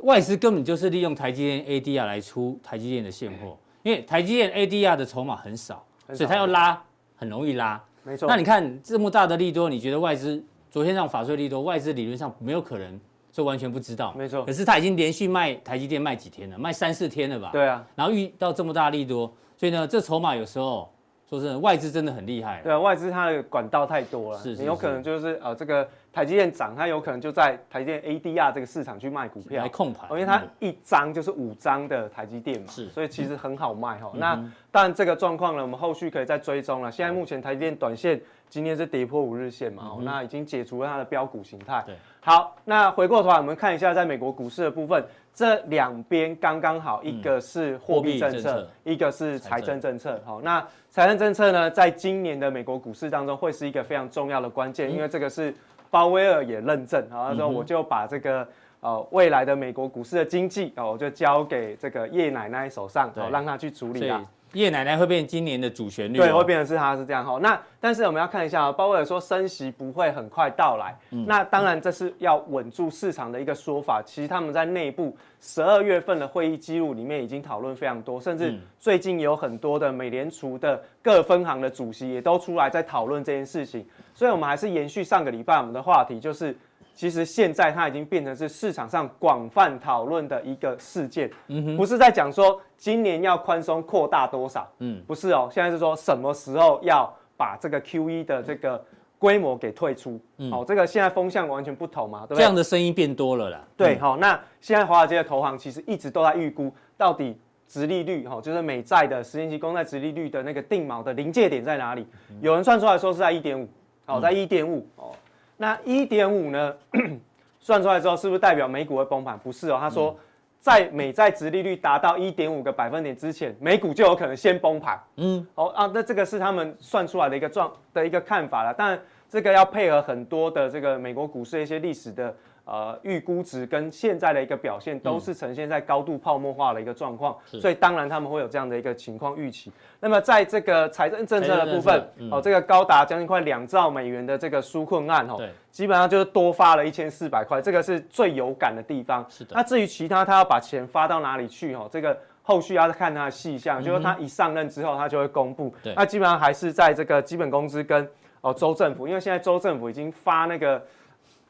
[0.00, 5.84] 外资根本就是利用台积电 ADR 来出台积电的现货，因为台积电 ADR 的筹码很少。
[6.14, 6.82] 所以它要拉，
[7.16, 8.26] 很容易拉，没错。
[8.26, 12.98] 那你看这么大的利多，你觉得外资昨天让法税利多，外资理论上没有可能
[13.30, 14.42] 就完全不知道，没错。
[14.46, 17.50] 可是它已经连续卖台积电卖几天了，卖三四天了吧？
[17.52, 17.84] 对啊。
[17.94, 20.90] 然后遇到这么大利多，所以呢，这筹码有时候
[21.28, 22.62] 说真的，外资真的很厉害。
[22.62, 25.86] 对啊，外资它的管道太多了，是，你有可能就是呃这个。
[26.18, 34.10] 台积电涨，它有可能就在台积电 ADR 这个市场去卖股票，来控盘，因为它一张就是五张的台积电嘛，是，所以其实很好卖哈。
[34.16, 34.34] 那
[34.72, 36.90] 当然这个状况呢，我们后续可以再追踪了。
[36.90, 41.84] 现在目前台积电短线今天是跌破五日线嘛，那已经解除了它的标股形态。
[41.86, 50.20] 对，好，那回过头来我们看一下在美国股市的部分，这两边刚刚好，一个是货币政策，一个是财政政策。
[50.24, 55.54] 好，那财政政策呢，在今年的美国股市当中会是一个非常重要的关键，因为这个是。
[55.90, 58.46] 鲍威尔也认证，啊，他说我就把这个
[58.80, 64.24] 呃未来的美国股市的经济啊，我就交给这个叶奶奶手上，好让他去处理啊。
[64.54, 67.38] 叶奶奶会变今年的主旋律，对，会变成是她是这样哈。
[67.42, 74.02] 那但是我们要看一下，鲍威尔说升息不会很快到来，嗯、那当然这是要稳住市场的一个说法。
[74.06, 83.86] 其实他们在内部十二月份的会议记录里面已经讨论非常多，甚至最近有很多的美联储的各分行的主席也都出来在讨论这件事情。
[84.18, 86.52] 所以我们还是延续上个礼拜我们的话题，就是。
[86.94, 98.84] 其实现在它已经变成是市场上广泛讨论的一个事件，嗯哼，不是在讲说今年要宽松扩大多少，嗯，不是哦，现在是说什么时候要把这个 QE 的这个
[99.16, 102.38] 规模给退出，嗯，好，这个现在风向完全不同嘛，对不对？
[102.38, 112.04] 这样的声音变多了啦，对，好，那现在华尔街的投行其实一直都在预估到底殖利率，哈，就是美债的十年期公债殖利率的那个定锚的临界点在哪里？
[112.40, 113.68] 有人算出来说是在一点五，
[114.08, 115.12] 好，在一点五，哦。
[115.58, 116.74] 那一点五呢？
[117.60, 119.38] 算出来之后，是不是代表美股会崩盘？
[119.38, 120.16] 不是哦，他说，
[120.58, 124.98] 在美债值利率达到一点五个百分点之前，美股就有可能先崩盘。
[125.16, 128.72] 嗯，哦啊，那这个是他们算出来的一个状的一个看法了。
[128.72, 132.34] 当然，这个要配合很多的这个美国股市的一些历史的。
[132.70, 139.72] 呃，预估值跟现在的一个表现都是呈现在高度泡沫化的一个状况，嗯、所以当然他们会有这样的一个情况预期。
[140.00, 149.24] 那么在这个财政政策的部分，嗯、哦，这个高达将近快两兆美元的这个纾困案，哦，对基本上就是多发了一千四百块，这个是最有感的地方。
[149.30, 149.52] 是的。
[149.54, 155.74] 那至于其他他要把钱发到哪里去，哦，这个后续要看他的细项，就是他一上任之后他就会公布。
[155.82, 155.94] 对。
[155.96, 158.06] 那基本上还是在这个基本工资跟
[158.42, 160.84] 哦州政府，因为现在州政府已经发那个。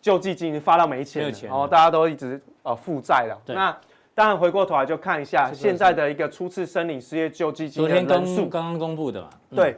[0.00, 3.36] 救济金已经发到没钱了，然后大家都一直呃负债了。
[3.44, 3.76] 对那
[4.14, 9.30] 当然回过头来就看一下现在的一个初次申领失业救济金的人数，刚刚公布的嘛。
[9.50, 9.76] 嗯、对，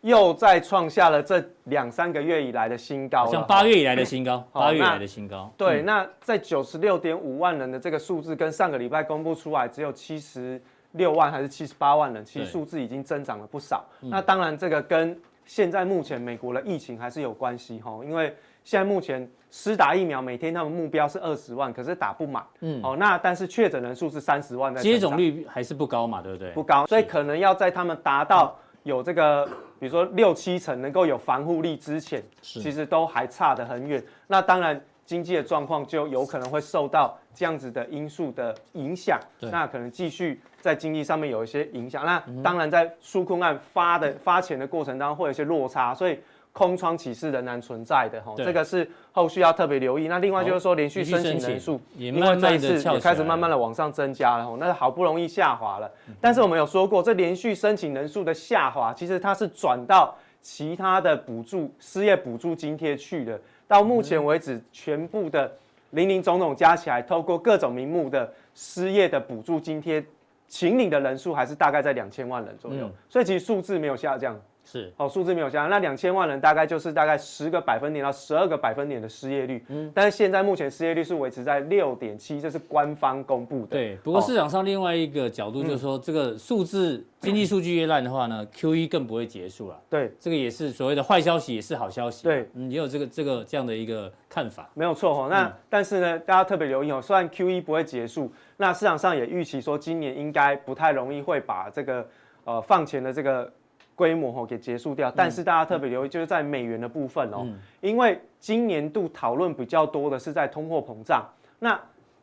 [0.00, 5.52] 又再创下了这两三个月以来的新高，像八月以来的新高，八月以来的新高。
[5.56, 10.60] 对，那在九十六点五万人的这个数字，跟上个礼拜公布出来只有七十
[10.92, 13.84] 六万还是七十八万人，其实数字已经增长了不少。
[14.00, 15.16] 对那当然这个跟
[15.46, 18.34] 现在目前美国的疫情还是有关系哈，因为。
[18.68, 22.44] 现在目前施打疫苗，每天他们目标是二十万，可是打不满。
[22.60, 26.50] 嗯，哦，那但是确诊人数是三十万，接种率还是不高嘛，对不对？
[26.50, 29.46] 不高，所以可能要在他们达到有这个，
[29.80, 34.04] 比如说六七成能够有防护力之前，其实都还差得很远。
[34.26, 42.04] 那当然，经济的状况就有可能会受到这样子的因素的影响，对那可能继续在经济上面有一些影响。
[42.04, 46.20] 那当然，在纾困案发的发钱的过程当中，会有一些落差，所以。
[46.58, 50.08] 空窗期是仍然存在的哈，对这个是后续要特别留意。
[50.08, 55.88] 那另外就是说，连续申请人数，因为这一次也开始慢慢的往上增加了哈，那好不容易下滑了。
[56.20, 63.40] 但是我们有说过，这连续申请人数的下滑，其实它是转到其他的补助、失业补助津贴去的。
[63.68, 65.52] 到目前为止，全部的
[65.90, 70.04] 零零总总加起来，透过各种名目的失业的补助津贴，
[70.48, 72.90] 请领的人数还是大概在两千万人左右。
[73.08, 74.36] 所以其实数字没有下降。
[74.70, 79.64] 是哦，数字没有下降，那两千万人大概就是大概十个百分点到十二个百分点的失业率。
[79.68, 83.68] 嗯，但是现在目前失业率是维持在六点七，这是官方公布的。
[83.68, 89.80] 对，不过市场上另外一个角度就是说，哦、这个数字经济数据越烂的话呢，QE 更不会结束了。
[89.88, 92.24] 对，这个也是所谓的坏消息，也是好消息。
[92.24, 94.68] 对，嗯，也有这个这个这样的一个看法。
[94.74, 95.28] 没有错哦。
[95.30, 102.06] 那、嗯、但是呢，大家特别留意哦，虽然 QE 不会结束，那市场上也预期说今年应该不太容易会把这个
[102.44, 103.50] 呃放钱的这个。
[103.98, 107.44] 规模哦给结束掉，但是大家特别留意，就是在美元的部分哦，
[107.80, 111.26] 因为今年度讨论比较多的是在通货膨胀，
[111.58, 111.78] 那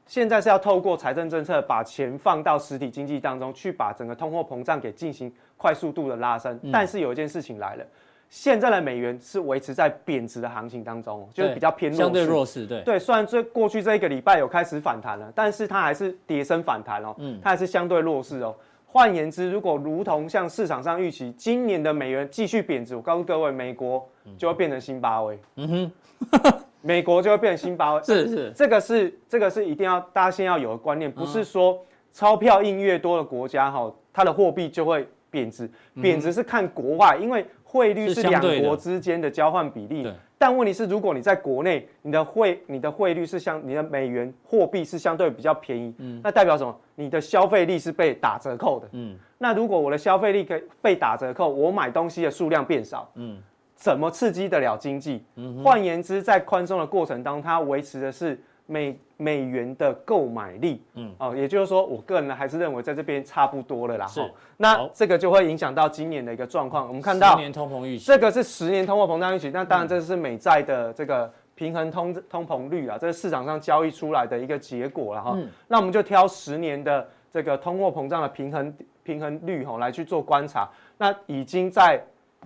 [0.06, 6.58] 现在是要透过财政政策把钱放到实体经济当中去，把整个通货膨胀给进行快速度的拉升。
[6.72, 7.86] 但是有一件事情来了，
[8.30, 12.66] 现在的美元是维持在贬值的行情当中，就是比较偏弱，相对弱势。
[12.66, 18.56] 对对，虽然这过去这一个礼拜有开始反弹了，但是它还是跌升反弹哦，嗯，它还是相对弱势哦。
[18.96, 25.38] 换言之，如果如同像市场上预期，今年的美元继续贬值，我告诉各位，美国就会变成新巴威。
[25.58, 25.92] 嗯
[26.32, 28.02] 哼， 美国就会变成新巴威。
[28.04, 31.78] 是是，这个是这个是一定要大家先要有的观念，不是说
[32.14, 35.70] 钞票印越多的国家哈，它的货币就会贬值。
[36.02, 40.10] 贬值是看国外，因为汇率是两国之间的交换比例。
[40.38, 46.76] 但问题是，如果你在国内，你的汇你的汇率是相，你的美元货币是相对比较便宜，嗯，那代表什么？
[46.96, 53.38] 你的消费力是被打折扣的，嗯，那如果我的消费力可以被打折扣，我买东西的数量变少，嗯，
[53.76, 55.24] 怎么刺激得了经济？
[55.36, 58.40] 嗯，换言之，在宽松的过程当中，它维持的是。
[58.68, 64.06] 美美元的购买力，嗯，哦，也就是说，我个人呢还是认为在这边差不多了啦。
[64.08, 64.22] 是，
[64.58, 66.88] 那这个就会影响到今年的一个状况。
[66.88, 69.50] 我们看到十年通膨预期，这个是十年通货膨胀预期。
[69.52, 75.38] 那当然，这是美债的这个平衡通通膨率啊，这是市场上交易出来的一个结果了哈。
[75.68, 82.02] 那我们就挑十年的这个通货膨胀的平衡平衡率吼来去做观察，那已经在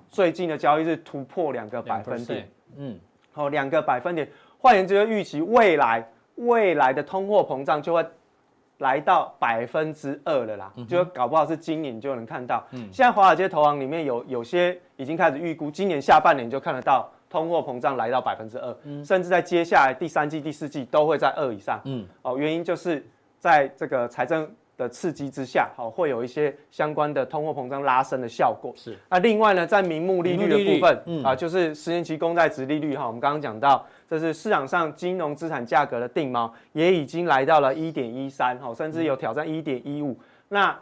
[0.10, 3.00] 最近的交易日突破两个百分点，嗯，
[3.32, 6.08] 好，两个百分点，换言之，预期未来
[6.40, 8.06] 未来的通货膨胀就会
[8.80, 12.66] 来到百分之二了啦，就搞不好是今年就能看到。
[12.72, 17.10] 嗯，现在华尔街投行里面有有些已经开始预估，今年下半年就看得到。
[17.32, 18.76] 通货膨胀来到百分之二，
[19.06, 21.80] 甚至在接下来第三季、第四季都会在二以上。
[21.84, 23.06] 嗯，哦，原因就是
[23.38, 28.74] 在这个财政的刺激之下，好，会有一些相关的通货膨胀拉升的效果。
[28.78, 28.98] 是。
[29.10, 40.18] 那另外呢，在名目利率的部分，嗯、啊，就是十年期公债殖利率哈，我们刚刚讲到，这是市场上金融资产价格的定锚，也已经来到了一点一三，哈，甚至有挑战一点一五。
[40.48, 40.74] 那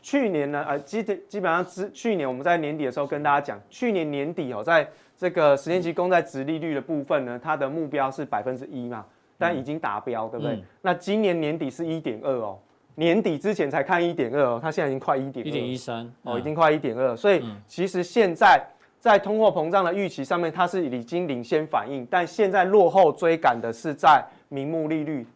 [0.00, 9.04] 去年呢，呃，基基本上之去年我们在年底的时候跟大家讲，去年年底哦，在这个十年期公债殖利率的部分呢，它的目标是百分之一嘛，
[9.38, 10.54] 但已经达标，对不对？
[10.56, 12.58] 嗯、那今年年底是一点二哦，
[12.96, 18.64] 年底之前才看一点二哦，它现在已经快一点一点一三哦，已经快一点二，所以其实现在
[19.00, 25.26] 在通货膨胀的预期上面，它是已经领先反应，但现在落后追赶的是在名目利率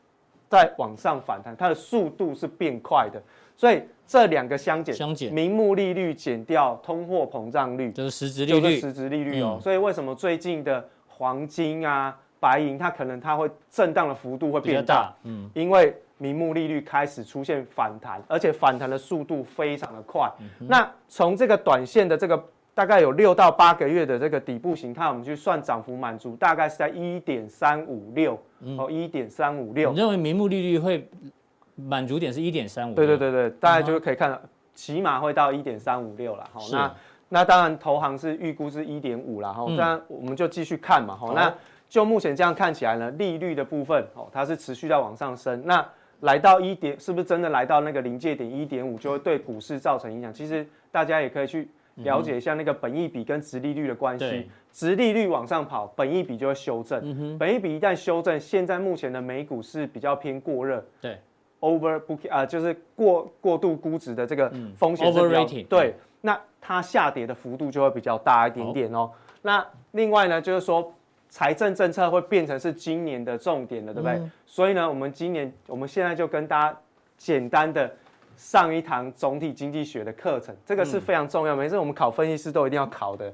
[0.48, 3.22] 在往上反弹，它的速度是变快的，
[3.56, 3.82] 所以。
[4.10, 9.58] 这两个相减，相减，名目利率减掉通货膨胀率，就是实质利率，实质利率哦。
[9.58, 14.94] 嗯、所以为什么最近的黄金啊、白银，它可能它会震荡的幅度会变大？
[14.94, 20.30] 大嗯，因为名目利率开始出现反弹，而且反弹的速度非常的快。
[20.40, 22.44] 嗯、那从这个短线的这个
[22.74, 28.38] 大概有六到八个月的这个底部形态，我们去算涨幅满足，大概是在一点三五六
[28.76, 29.92] 哦，一点三五六。
[29.92, 31.08] 你认为名目利率会？
[31.80, 34.40] 满足点是一点三五，对对对对，大概就是可以看到，
[34.74, 36.44] 起码会到一点三五六了。
[36.52, 36.92] 好，那
[37.28, 39.54] 那当然投行是预估是一点五了。
[39.54, 41.14] 哈，那我们就继续看嘛。
[41.14, 41.54] 好，那
[41.88, 45.62] 就目前这样看起来呢，利率的部分哦，它是持续在往上升。
[45.64, 45.88] 那
[46.20, 50.32] 来到一点，是不是真的来到那个临界点一点五，就会对股市造成影响？
[50.32, 54.48] 其实大家也可以去了解一下那个本益比跟殖利率的关系。
[54.72, 57.36] 殖利率往上跑，本益比就会修正。
[57.38, 60.84] 本益比一旦修正，现在目前的美股是比较偏过热。
[61.00, 61.18] 对。
[61.60, 69.10] Overbooking 啊，就是过过度估值的这个风险是比较、对，那它下跌的幅度就会比较大一点点哦。
[69.42, 70.94] 那另外呢，就是说
[71.28, 74.16] 财政政策会变成是今年的重点了，对不对？
[74.18, 76.76] 嗯、所以呢，我们今年我们现在就跟大家
[77.16, 77.90] 简单的
[78.36, 83.32] 上一堂总体经济学的课程，这个是非常重要，每次我们考分析师都一定要考的，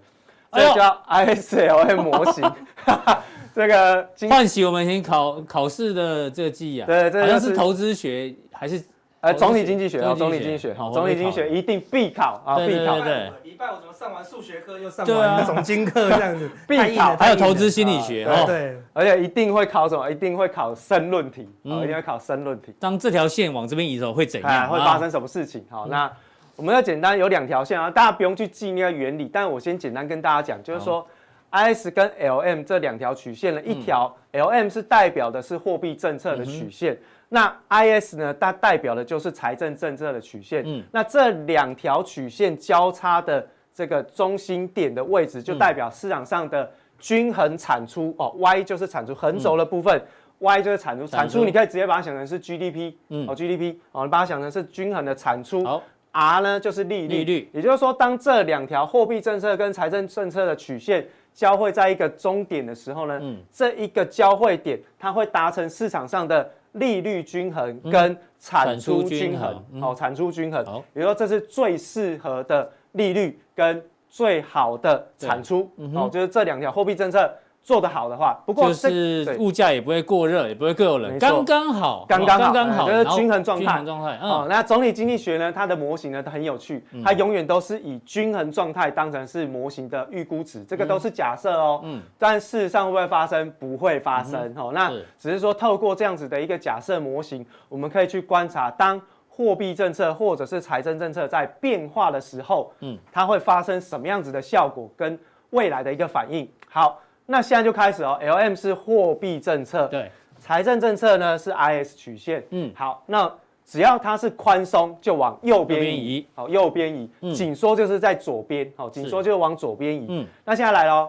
[0.52, 2.44] 这叫 ISLM 模型。
[2.84, 3.16] 哎 呦
[3.54, 8.82] 这个唤起我们以前考考试的这个记忆啊，对，好像是投资学还是
[9.24, 13.00] 呃总体经济学啊，总体经济学，总体经济学一定必考啊，必考。
[13.00, 17.16] 对，礼拜我怎么上完数学课又上完总经课这样子，必考。
[17.16, 20.10] 还有投资心理学哦，对，而且一定会考什么？
[20.10, 22.74] 一定会考申论题，一定会考申论题。
[22.78, 24.68] 当这条线往这边移的时候会怎样？
[24.68, 25.64] 会发生什么事情？
[25.70, 26.12] 好，那
[26.54, 31.06] 我们要简单有两条线啊，大家不用去记那个原理，但我先简单跟大家讲，就是说。
[31.50, 36.98] I S 跟 L M 这两条曲线呢，一条 L M 是代表的是货币政策的曲线，
[37.34, 40.62] 那 I S 呢，它代表的就是财政政策的曲线。
[40.64, 48.34] 嗯，那这两条曲线交叉的这个中心点的位置，就代表市场上的均衡产出、嗯、哦。
[48.38, 50.06] Y 就是产出横轴的部分、嗯、
[50.38, 55.64] ，Y 就是产出，产出你可以直接把它想成是 G D P，嗯，哦 G D P，哦，你把它想成是均衡的产出。
[55.64, 55.82] 好
[56.12, 61.04] ，R 呢就是利率，利率，也就是说，当这两条货币政策跟财政政策的曲线。
[61.34, 77.28] 交汇在一个终点的时候呢，嗯、这一个交汇点它会达成市场上的利率均衡跟产出均衡，好，产出均衡，比如说这是最适合的利率跟最好的产出，哦，就是这两条货币政策。
[77.64, 83.64] 做得好的话，不过就是物价也不会过热，也不会过冷，刚刚好，刚刚刚好，就是均衡状态。
[83.64, 84.18] 均衡状态。
[84.20, 91.80] 哦，那总体经济学呢，它的模型呢，它很有趣，它永远都是以均衡状态当成是模型的预估值，这个都是假设哦。
[91.84, 92.02] 嗯。
[92.18, 93.50] 但事实上会不会发生？
[93.52, 94.52] 不会发生。
[94.58, 106.46] 哦，那只是说透过这样子的一个假设模型，我们可以去观察，当货币政策或者是财政政策在变化的时候，嗯，它会发生什么样子的效果跟未来的一个反应。
[106.68, 107.00] 好。
[107.26, 113.32] 那现在就开始哦，L M 是货币政策，对，财政政策呢是 I S 曲线，嗯，好，那
[113.64, 121.08] 只要它是宽松，就往右边移，好，右边移，紧缩就是在左边，好，紧缩就往左边移，嗯，那现在来喽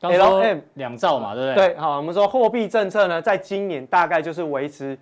[0.00, 1.68] ，L M 两兆嘛，对不对？
[1.68, 4.98] 对，好，我们说货币政策呢，在今年大概就是维持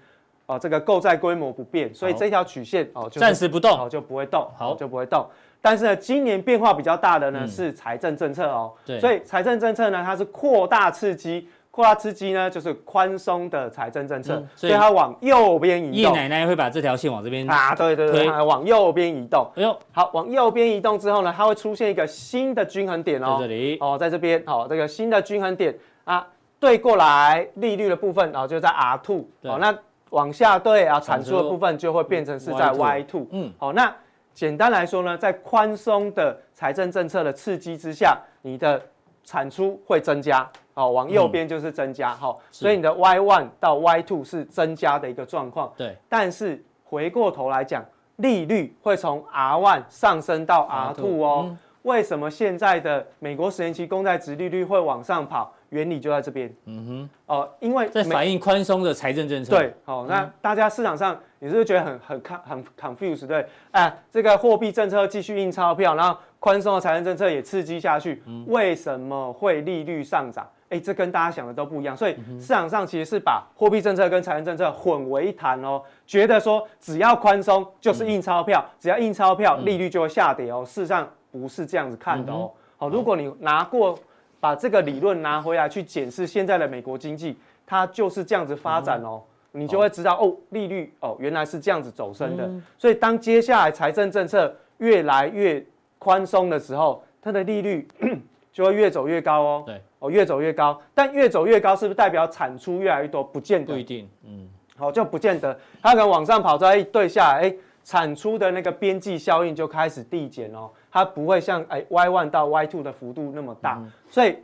[0.47, 5.27] 哦这个购债规模不变，所以这条曲线哦暂时不动，好，就不会动，好，就不会动。
[5.69, 16.15] 但是呢，今年变化比较大的呢是财政政策哦，对，所以财政政策呢，它是扩大刺激、扩大刺激呢，就是宽松的财政政策，嗯所以它往右边移动。
[16.15, 19.47] 叶奶奶会把这条线往这边啊，对对对，它往右边移动。
[19.57, 23.79] 哎呦，好，往右边移动之后呢，它会出现一个新的均衡点哦，在这里。
[23.79, 25.77] 哦，在这边，好、哦，这个新的均衡点。
[26.05, 26.27] 啊，
[26.59, 29.77] 对过来利率的部分，然、哦、后就在 R two，哦，那
[30.09, 33.95] 往下对啊，产出的部分就会变成是在 Y two，嗯，好、哦，那
[34.39, 38.81] 简单来说呢，在宽松的财政政策的刺激之下，你的
[39.25, 40.49] 产出会增加。
[40.75, 45.73] 哦，往右边就是增加，好、嗯，所以你的 Y one 到 Y two 是增加的一个状况。
[45.77, 47.85] 对，但是回过头来讲，
[48.19, 51.59] 利率会从 R one 上升到 R two 哦、嗯。
[51.83, 55.53] 为什么现在的美国十年期公债值利率会往上跑？
[55.71, 56.53] 原理就在这边。
[56.67, 57.11] 嗯哼。
[57.27, 59.57] 哦、呃，因为在反映宽松的财政政策。
[59.57, 63.27] 对，好、哦，那大家市场上你是不是觉得很很很 confused？
[63.27, 70.47] 对，哎，这个货币政策继续印钞票，然后宽松的财政政策也刺激下去，嗯、为什么会利率上涨？
[70.71, 80.63] 哎，这跟大家想的都不一样，所以市场上其实是把货币政策跟财政政策混为一谈哦，觉得说只要宽松就是印钞票，嗯、只要印钞票利率就会下跌哦。
[80.67, 82.51] 事实上不是这样子看的哦。
[82.77, 83.99] 好，如果你拿过
[84.41, 87.37] 把这个理论拿回来去检视现在的美国经济，
[87.67, 89.23] 它就是这样子发展哦，
[89.53, 92.51] 你就会知道哦，利率哦原来是这样子走升的。
[92.79, 95.65] 所以当接下来财政政策越来越
[95.99, 97.87] 宽松的时候，它的利率
[98.53, 99.63] 就会越走越高哦。
[99.67, 99.81] 对。
[100.01, 103.21] 哦，越走越高，但越走越高是不是代表产出越来越多？
[103.21, 104.09] 不见得，不一定。
[104.23, 113.77] 嗯，好，就不见得，它可能往上跑，再一对下来，哎，产出的那个边际效应就开始递减哦，它不会像哎 Y one 到 Y two 的幅度那么大。
[113.79, 114.37] 嗯、所以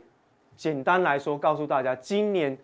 [0.55, 2.57] 简单来说，告诉大家，今年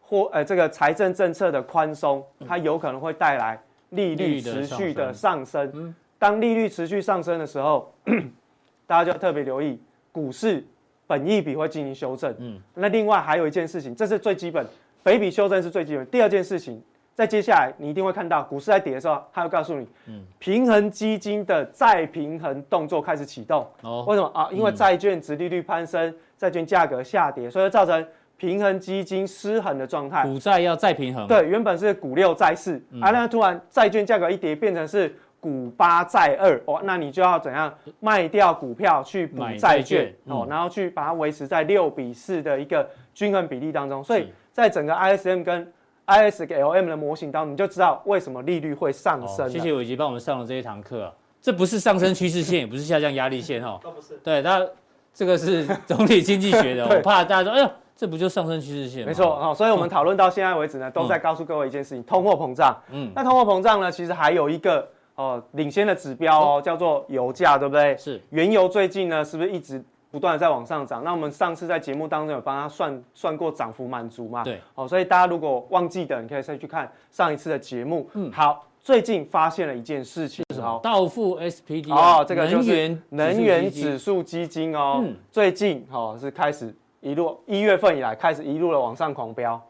[0.00, 3.60] 或呃这个财政政策的宽松，它有可能会带来
[3.90, 5.70] 利率持续的上升。
[5.74, 7.92] 嗯、当利率持续上升的时候，
[8.86, 9.80] 大家就要特别留意
[10.12, 10.64] 股市。
[11.08, 14.66] 本益比会进行修正，嗯，那另外还有一件事情，这是最基本，
[15.04, 16.04] 本益比修正是最基本。
[16.06, 16.82] 第二件事情，
[17.16, 23.66] 在接下来你一定会看到，股市在跌的时候，它会告诉你，嗯，平衡基金的再平衡动作开始启动。
[23.80, 24.50] 哦，为什么啊？
[24.52, 28.06] 因为债券值利率攀升，债券价格下跌，所以造成
[28.36, 30.24] 平衡基金失衡的状态。
[30.24, 31.26] 股债要再平衡。
[31.26, 35.16] 对，原本是股六债四，而那突然债券价格一跌，变成是。
[35.38, 44.02] 股八债二哦，那你就要怎样卖掉股票去补债券哦，然后去把它维持在六比四的一个均衡比例当中。
[44.02, 45.72] 所以在整个 ISM 跟
[46.06, 49.48] ISLM 的模型当中，你就知道为什么利率会上升。
[49.50, 54.18] 谢谢伟杰帮我们上了这一堂课啊，这不是上升趋势线，也不是下降压力线哈，都不是。
[54.22, 54.64] 对，那
[55.12, 59.04] 这个是总体经济学的， 我怕大家说，哎呦，这不就上升趋势线？
[59.04, 62.76] 没错哦，所以我们讨论到现在为止呢，都在告诉各位一件事情：通货膨胀。
[62.90, 64.88] 嗯，那通货膨胀呢，其实还有一个。
[65.16, 67.96] 哦，领先的指标哦，叫做油价，对不对？
[67.96, 68.20] 是。
[68.28, 69.82] 原油最近呢，是不是一直
[70.16, 71.04] 不断的在往上涨？
[71.04, 74.42] 那我们上次在节目当中有帮他算算过涨幅满足嘛？
[74.42, 74.58] 对。
[74.74, 78.08] 哦，所以大家如果忘记的，你可以再去看上一次的节目。
[78.14, 78.32] 嗯。
[78.32, 89.62] 好，最近发现了一件事情，是哦，道富 SPDR 哦，这个就是能源指数基金哦，嗯、最近哦是开始一路一月份以来开始一路的往上狂飙。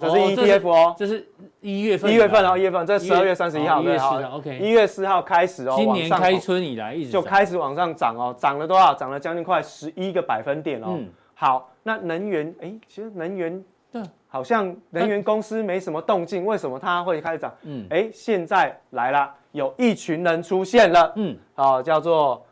[0.00, 1.28] 这是 ETF 哦，这是
[1.60, 8.94] 一月份，一月份哦，一月份，这十二月三十一号，一月四号，OK，一月四号开始哦，今年开春以来一直就开始往上涨哦，涨了多少？
[8.94, 10.98] 涨了将近快十一个百分点哦。
[11.34, 17.54] 好，那能源，哎，其实能源，对，好像能源公司没什么动静，为什么它会开始涨？
[17.62, 22.42] 嗯，哎，现在来了，有一群人出现了，嗯，好，叫做。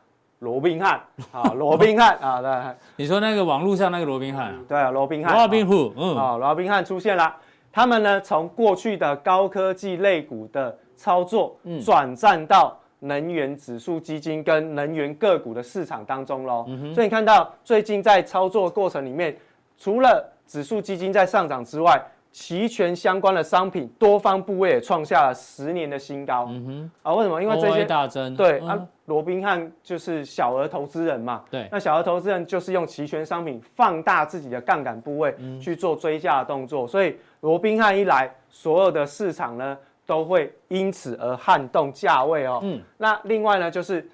[0.40, 1.00] 罗宾汉
[1.32, 2.50] 啊，罗宾汉啊， 对，
[2.96, 7.34] 你说那个网络上那个罗宾汉，对啊，罗宾汉，罗宾虎，嗯，啊，罗宾汉出现了，
[7.72, 16.64] 他们呢，从过去的高科技类股的操作，转战到能源指数基金跟能源个股的市场当中喽。
[16.68, 19.36] 嗯，所以你看到最近在操作过程里面，
[19.76, 22.00] 除了指数基金在上涨之外，
[22.38, 26.46] 期权相关的商品多方部位也创下了十年的新高。
[26.48, 27.42] 嗯哼，啊，为什么？
[27.42, 28.80] 因为这些大增，对啊。
[29.06, 39.76] 罗宾汉就是小额投资人嘛，对，那小额投资人就是用期权商品放大自己的杠杆部位去做追价的动作，所以罗宾汉一来，所有的市场呢
[40.06, 42.60] 都会因此而撼动价位哦。
[42.62, 44.06] 嗯，那另外呢就是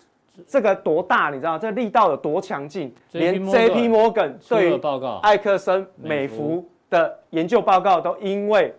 [0.47, 2.95] 这个多大，你知道这力道有多强劲？
[3.13, 3.89] 连 J.P.
[3.89, 4.81] Morgan 对于
[5.23, 6.65] 艾克森美孚
[6.95, 8.73] 的研究报告都因为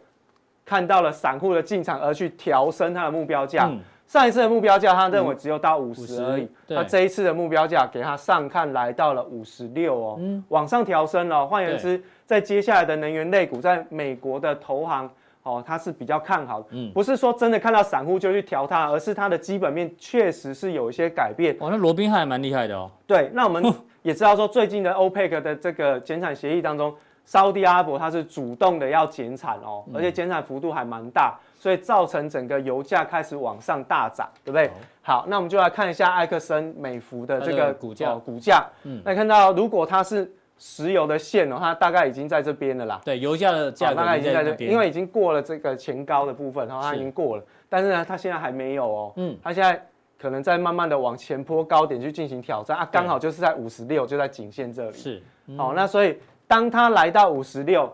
[0.64, 3.70] 看到了散户的进场而去调升它的目标价。
[4.08, 6.48] 上一次的目标价，他认为只有到五十而已。
[6.68, 11.48] 那这一次的目标价给他上看来到了五十六哦，嗯、往上调升了。
[11.48, 15.10] 换言之，在接下来的能源类股，在美国的投行
[15.42, 16.68] 哦，它是比较看好的。
[16.74, 21.58] 嗯，不是说真的看到散户就去调它，而是它的基本面确实是有一些改变。
[21.60, 22.92] 哦，那罗宾汉还蛮厉害的哦。
[23.08, 23.64] 对，那我们
[24.04, 26.94] 也知道说，最近的 OPEC 的这个减产协议当中，
[27.26, 34.70] 沙乌地阿拉伯它是主动的要减产哦，而且减产幅度还蛮大，所以造成整个油价开始往上大涨，对不对？
[35.02, 43.02] 好，那我们就来看一下埃克森美孚的这个股价，股价，嗯，那看到如果它是石油的线哦，它大概已经在这边了啦。
[43.04, 49.84] 对，油价的价格大概已经在这边，因为已经过了这个前高的部分，然后它已经过了，但是呢，它现在还没有哦，嗯，它现在。
[50.18, 54.98] 可能在慢慢的往前坡高点去进行挑战啊，刚好就是在五十六，就在颈线这里。
[54.98, 56.18] 是，嗯、哦，那所以
[56.48, 57.92] 当它来到五十六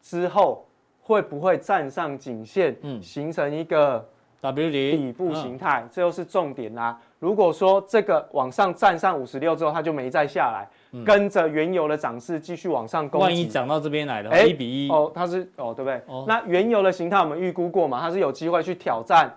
[0.00, 0.66] 之后，
[1.02, 4.04] 会不会站上颈线，嗯，形成一个
[4.40, 5.86] W 底部形态？
[5.90, 7.00] 这又是重点啦、啊。
[7.18, 13.24] 如果说这个往上站上五十六之后，它就没再下来，嗯、跟着原油的涨势继续往上攻击。
[13.24, 16.00] 万一涨到这边来的话，一比一哦，它是哦，对不对？
[16.06, 19.32] 哦、那原油的形态我们预估过嘛，它是有机会去挑战。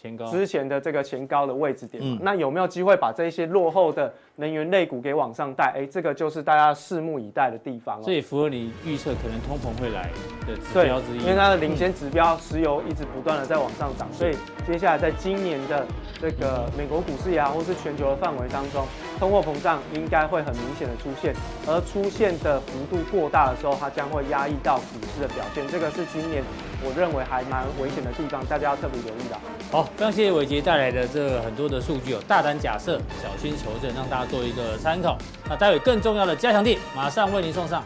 [0.00, 5.74] 前高之前的这个前高的位置点，嗯、那有没有机会把这一些落后的能源类股给往上带？
[5.76, 8.00] 哎，这个就是大家拭目以待的地方。
[8.02, 10.08] 这也符合你预测可能通膨会来
[10.46, 11.20] 的指标之一。
[11.20, 14.34] 因为它的领先指标石油一直不断的在往上涨，所以
[14.66, 15.86] 接下来在今年的
[16.18, 18.86] 这个美国股市也好，或是全球的范围当中，
[19.20, 21.34] 通货膨胀应该会很明显的出现，
[21.66, 25.62] 而出现的幅度过大的时候，它将会压抑到股市的表现。
[25.68, 26.42] 这个是今年
[26.82, 29.38] 我认为还蛮危险的地方，大家要特别留意的。
[29.70, 29.84] 好。
[29.96, 35.18] 非常谢谢伟杰带来的这很多的数据哦，大胆假设，小心求证，让大家做一个参考。
[35.46, 37.84] 那待会更重要的加强地马上为您送上。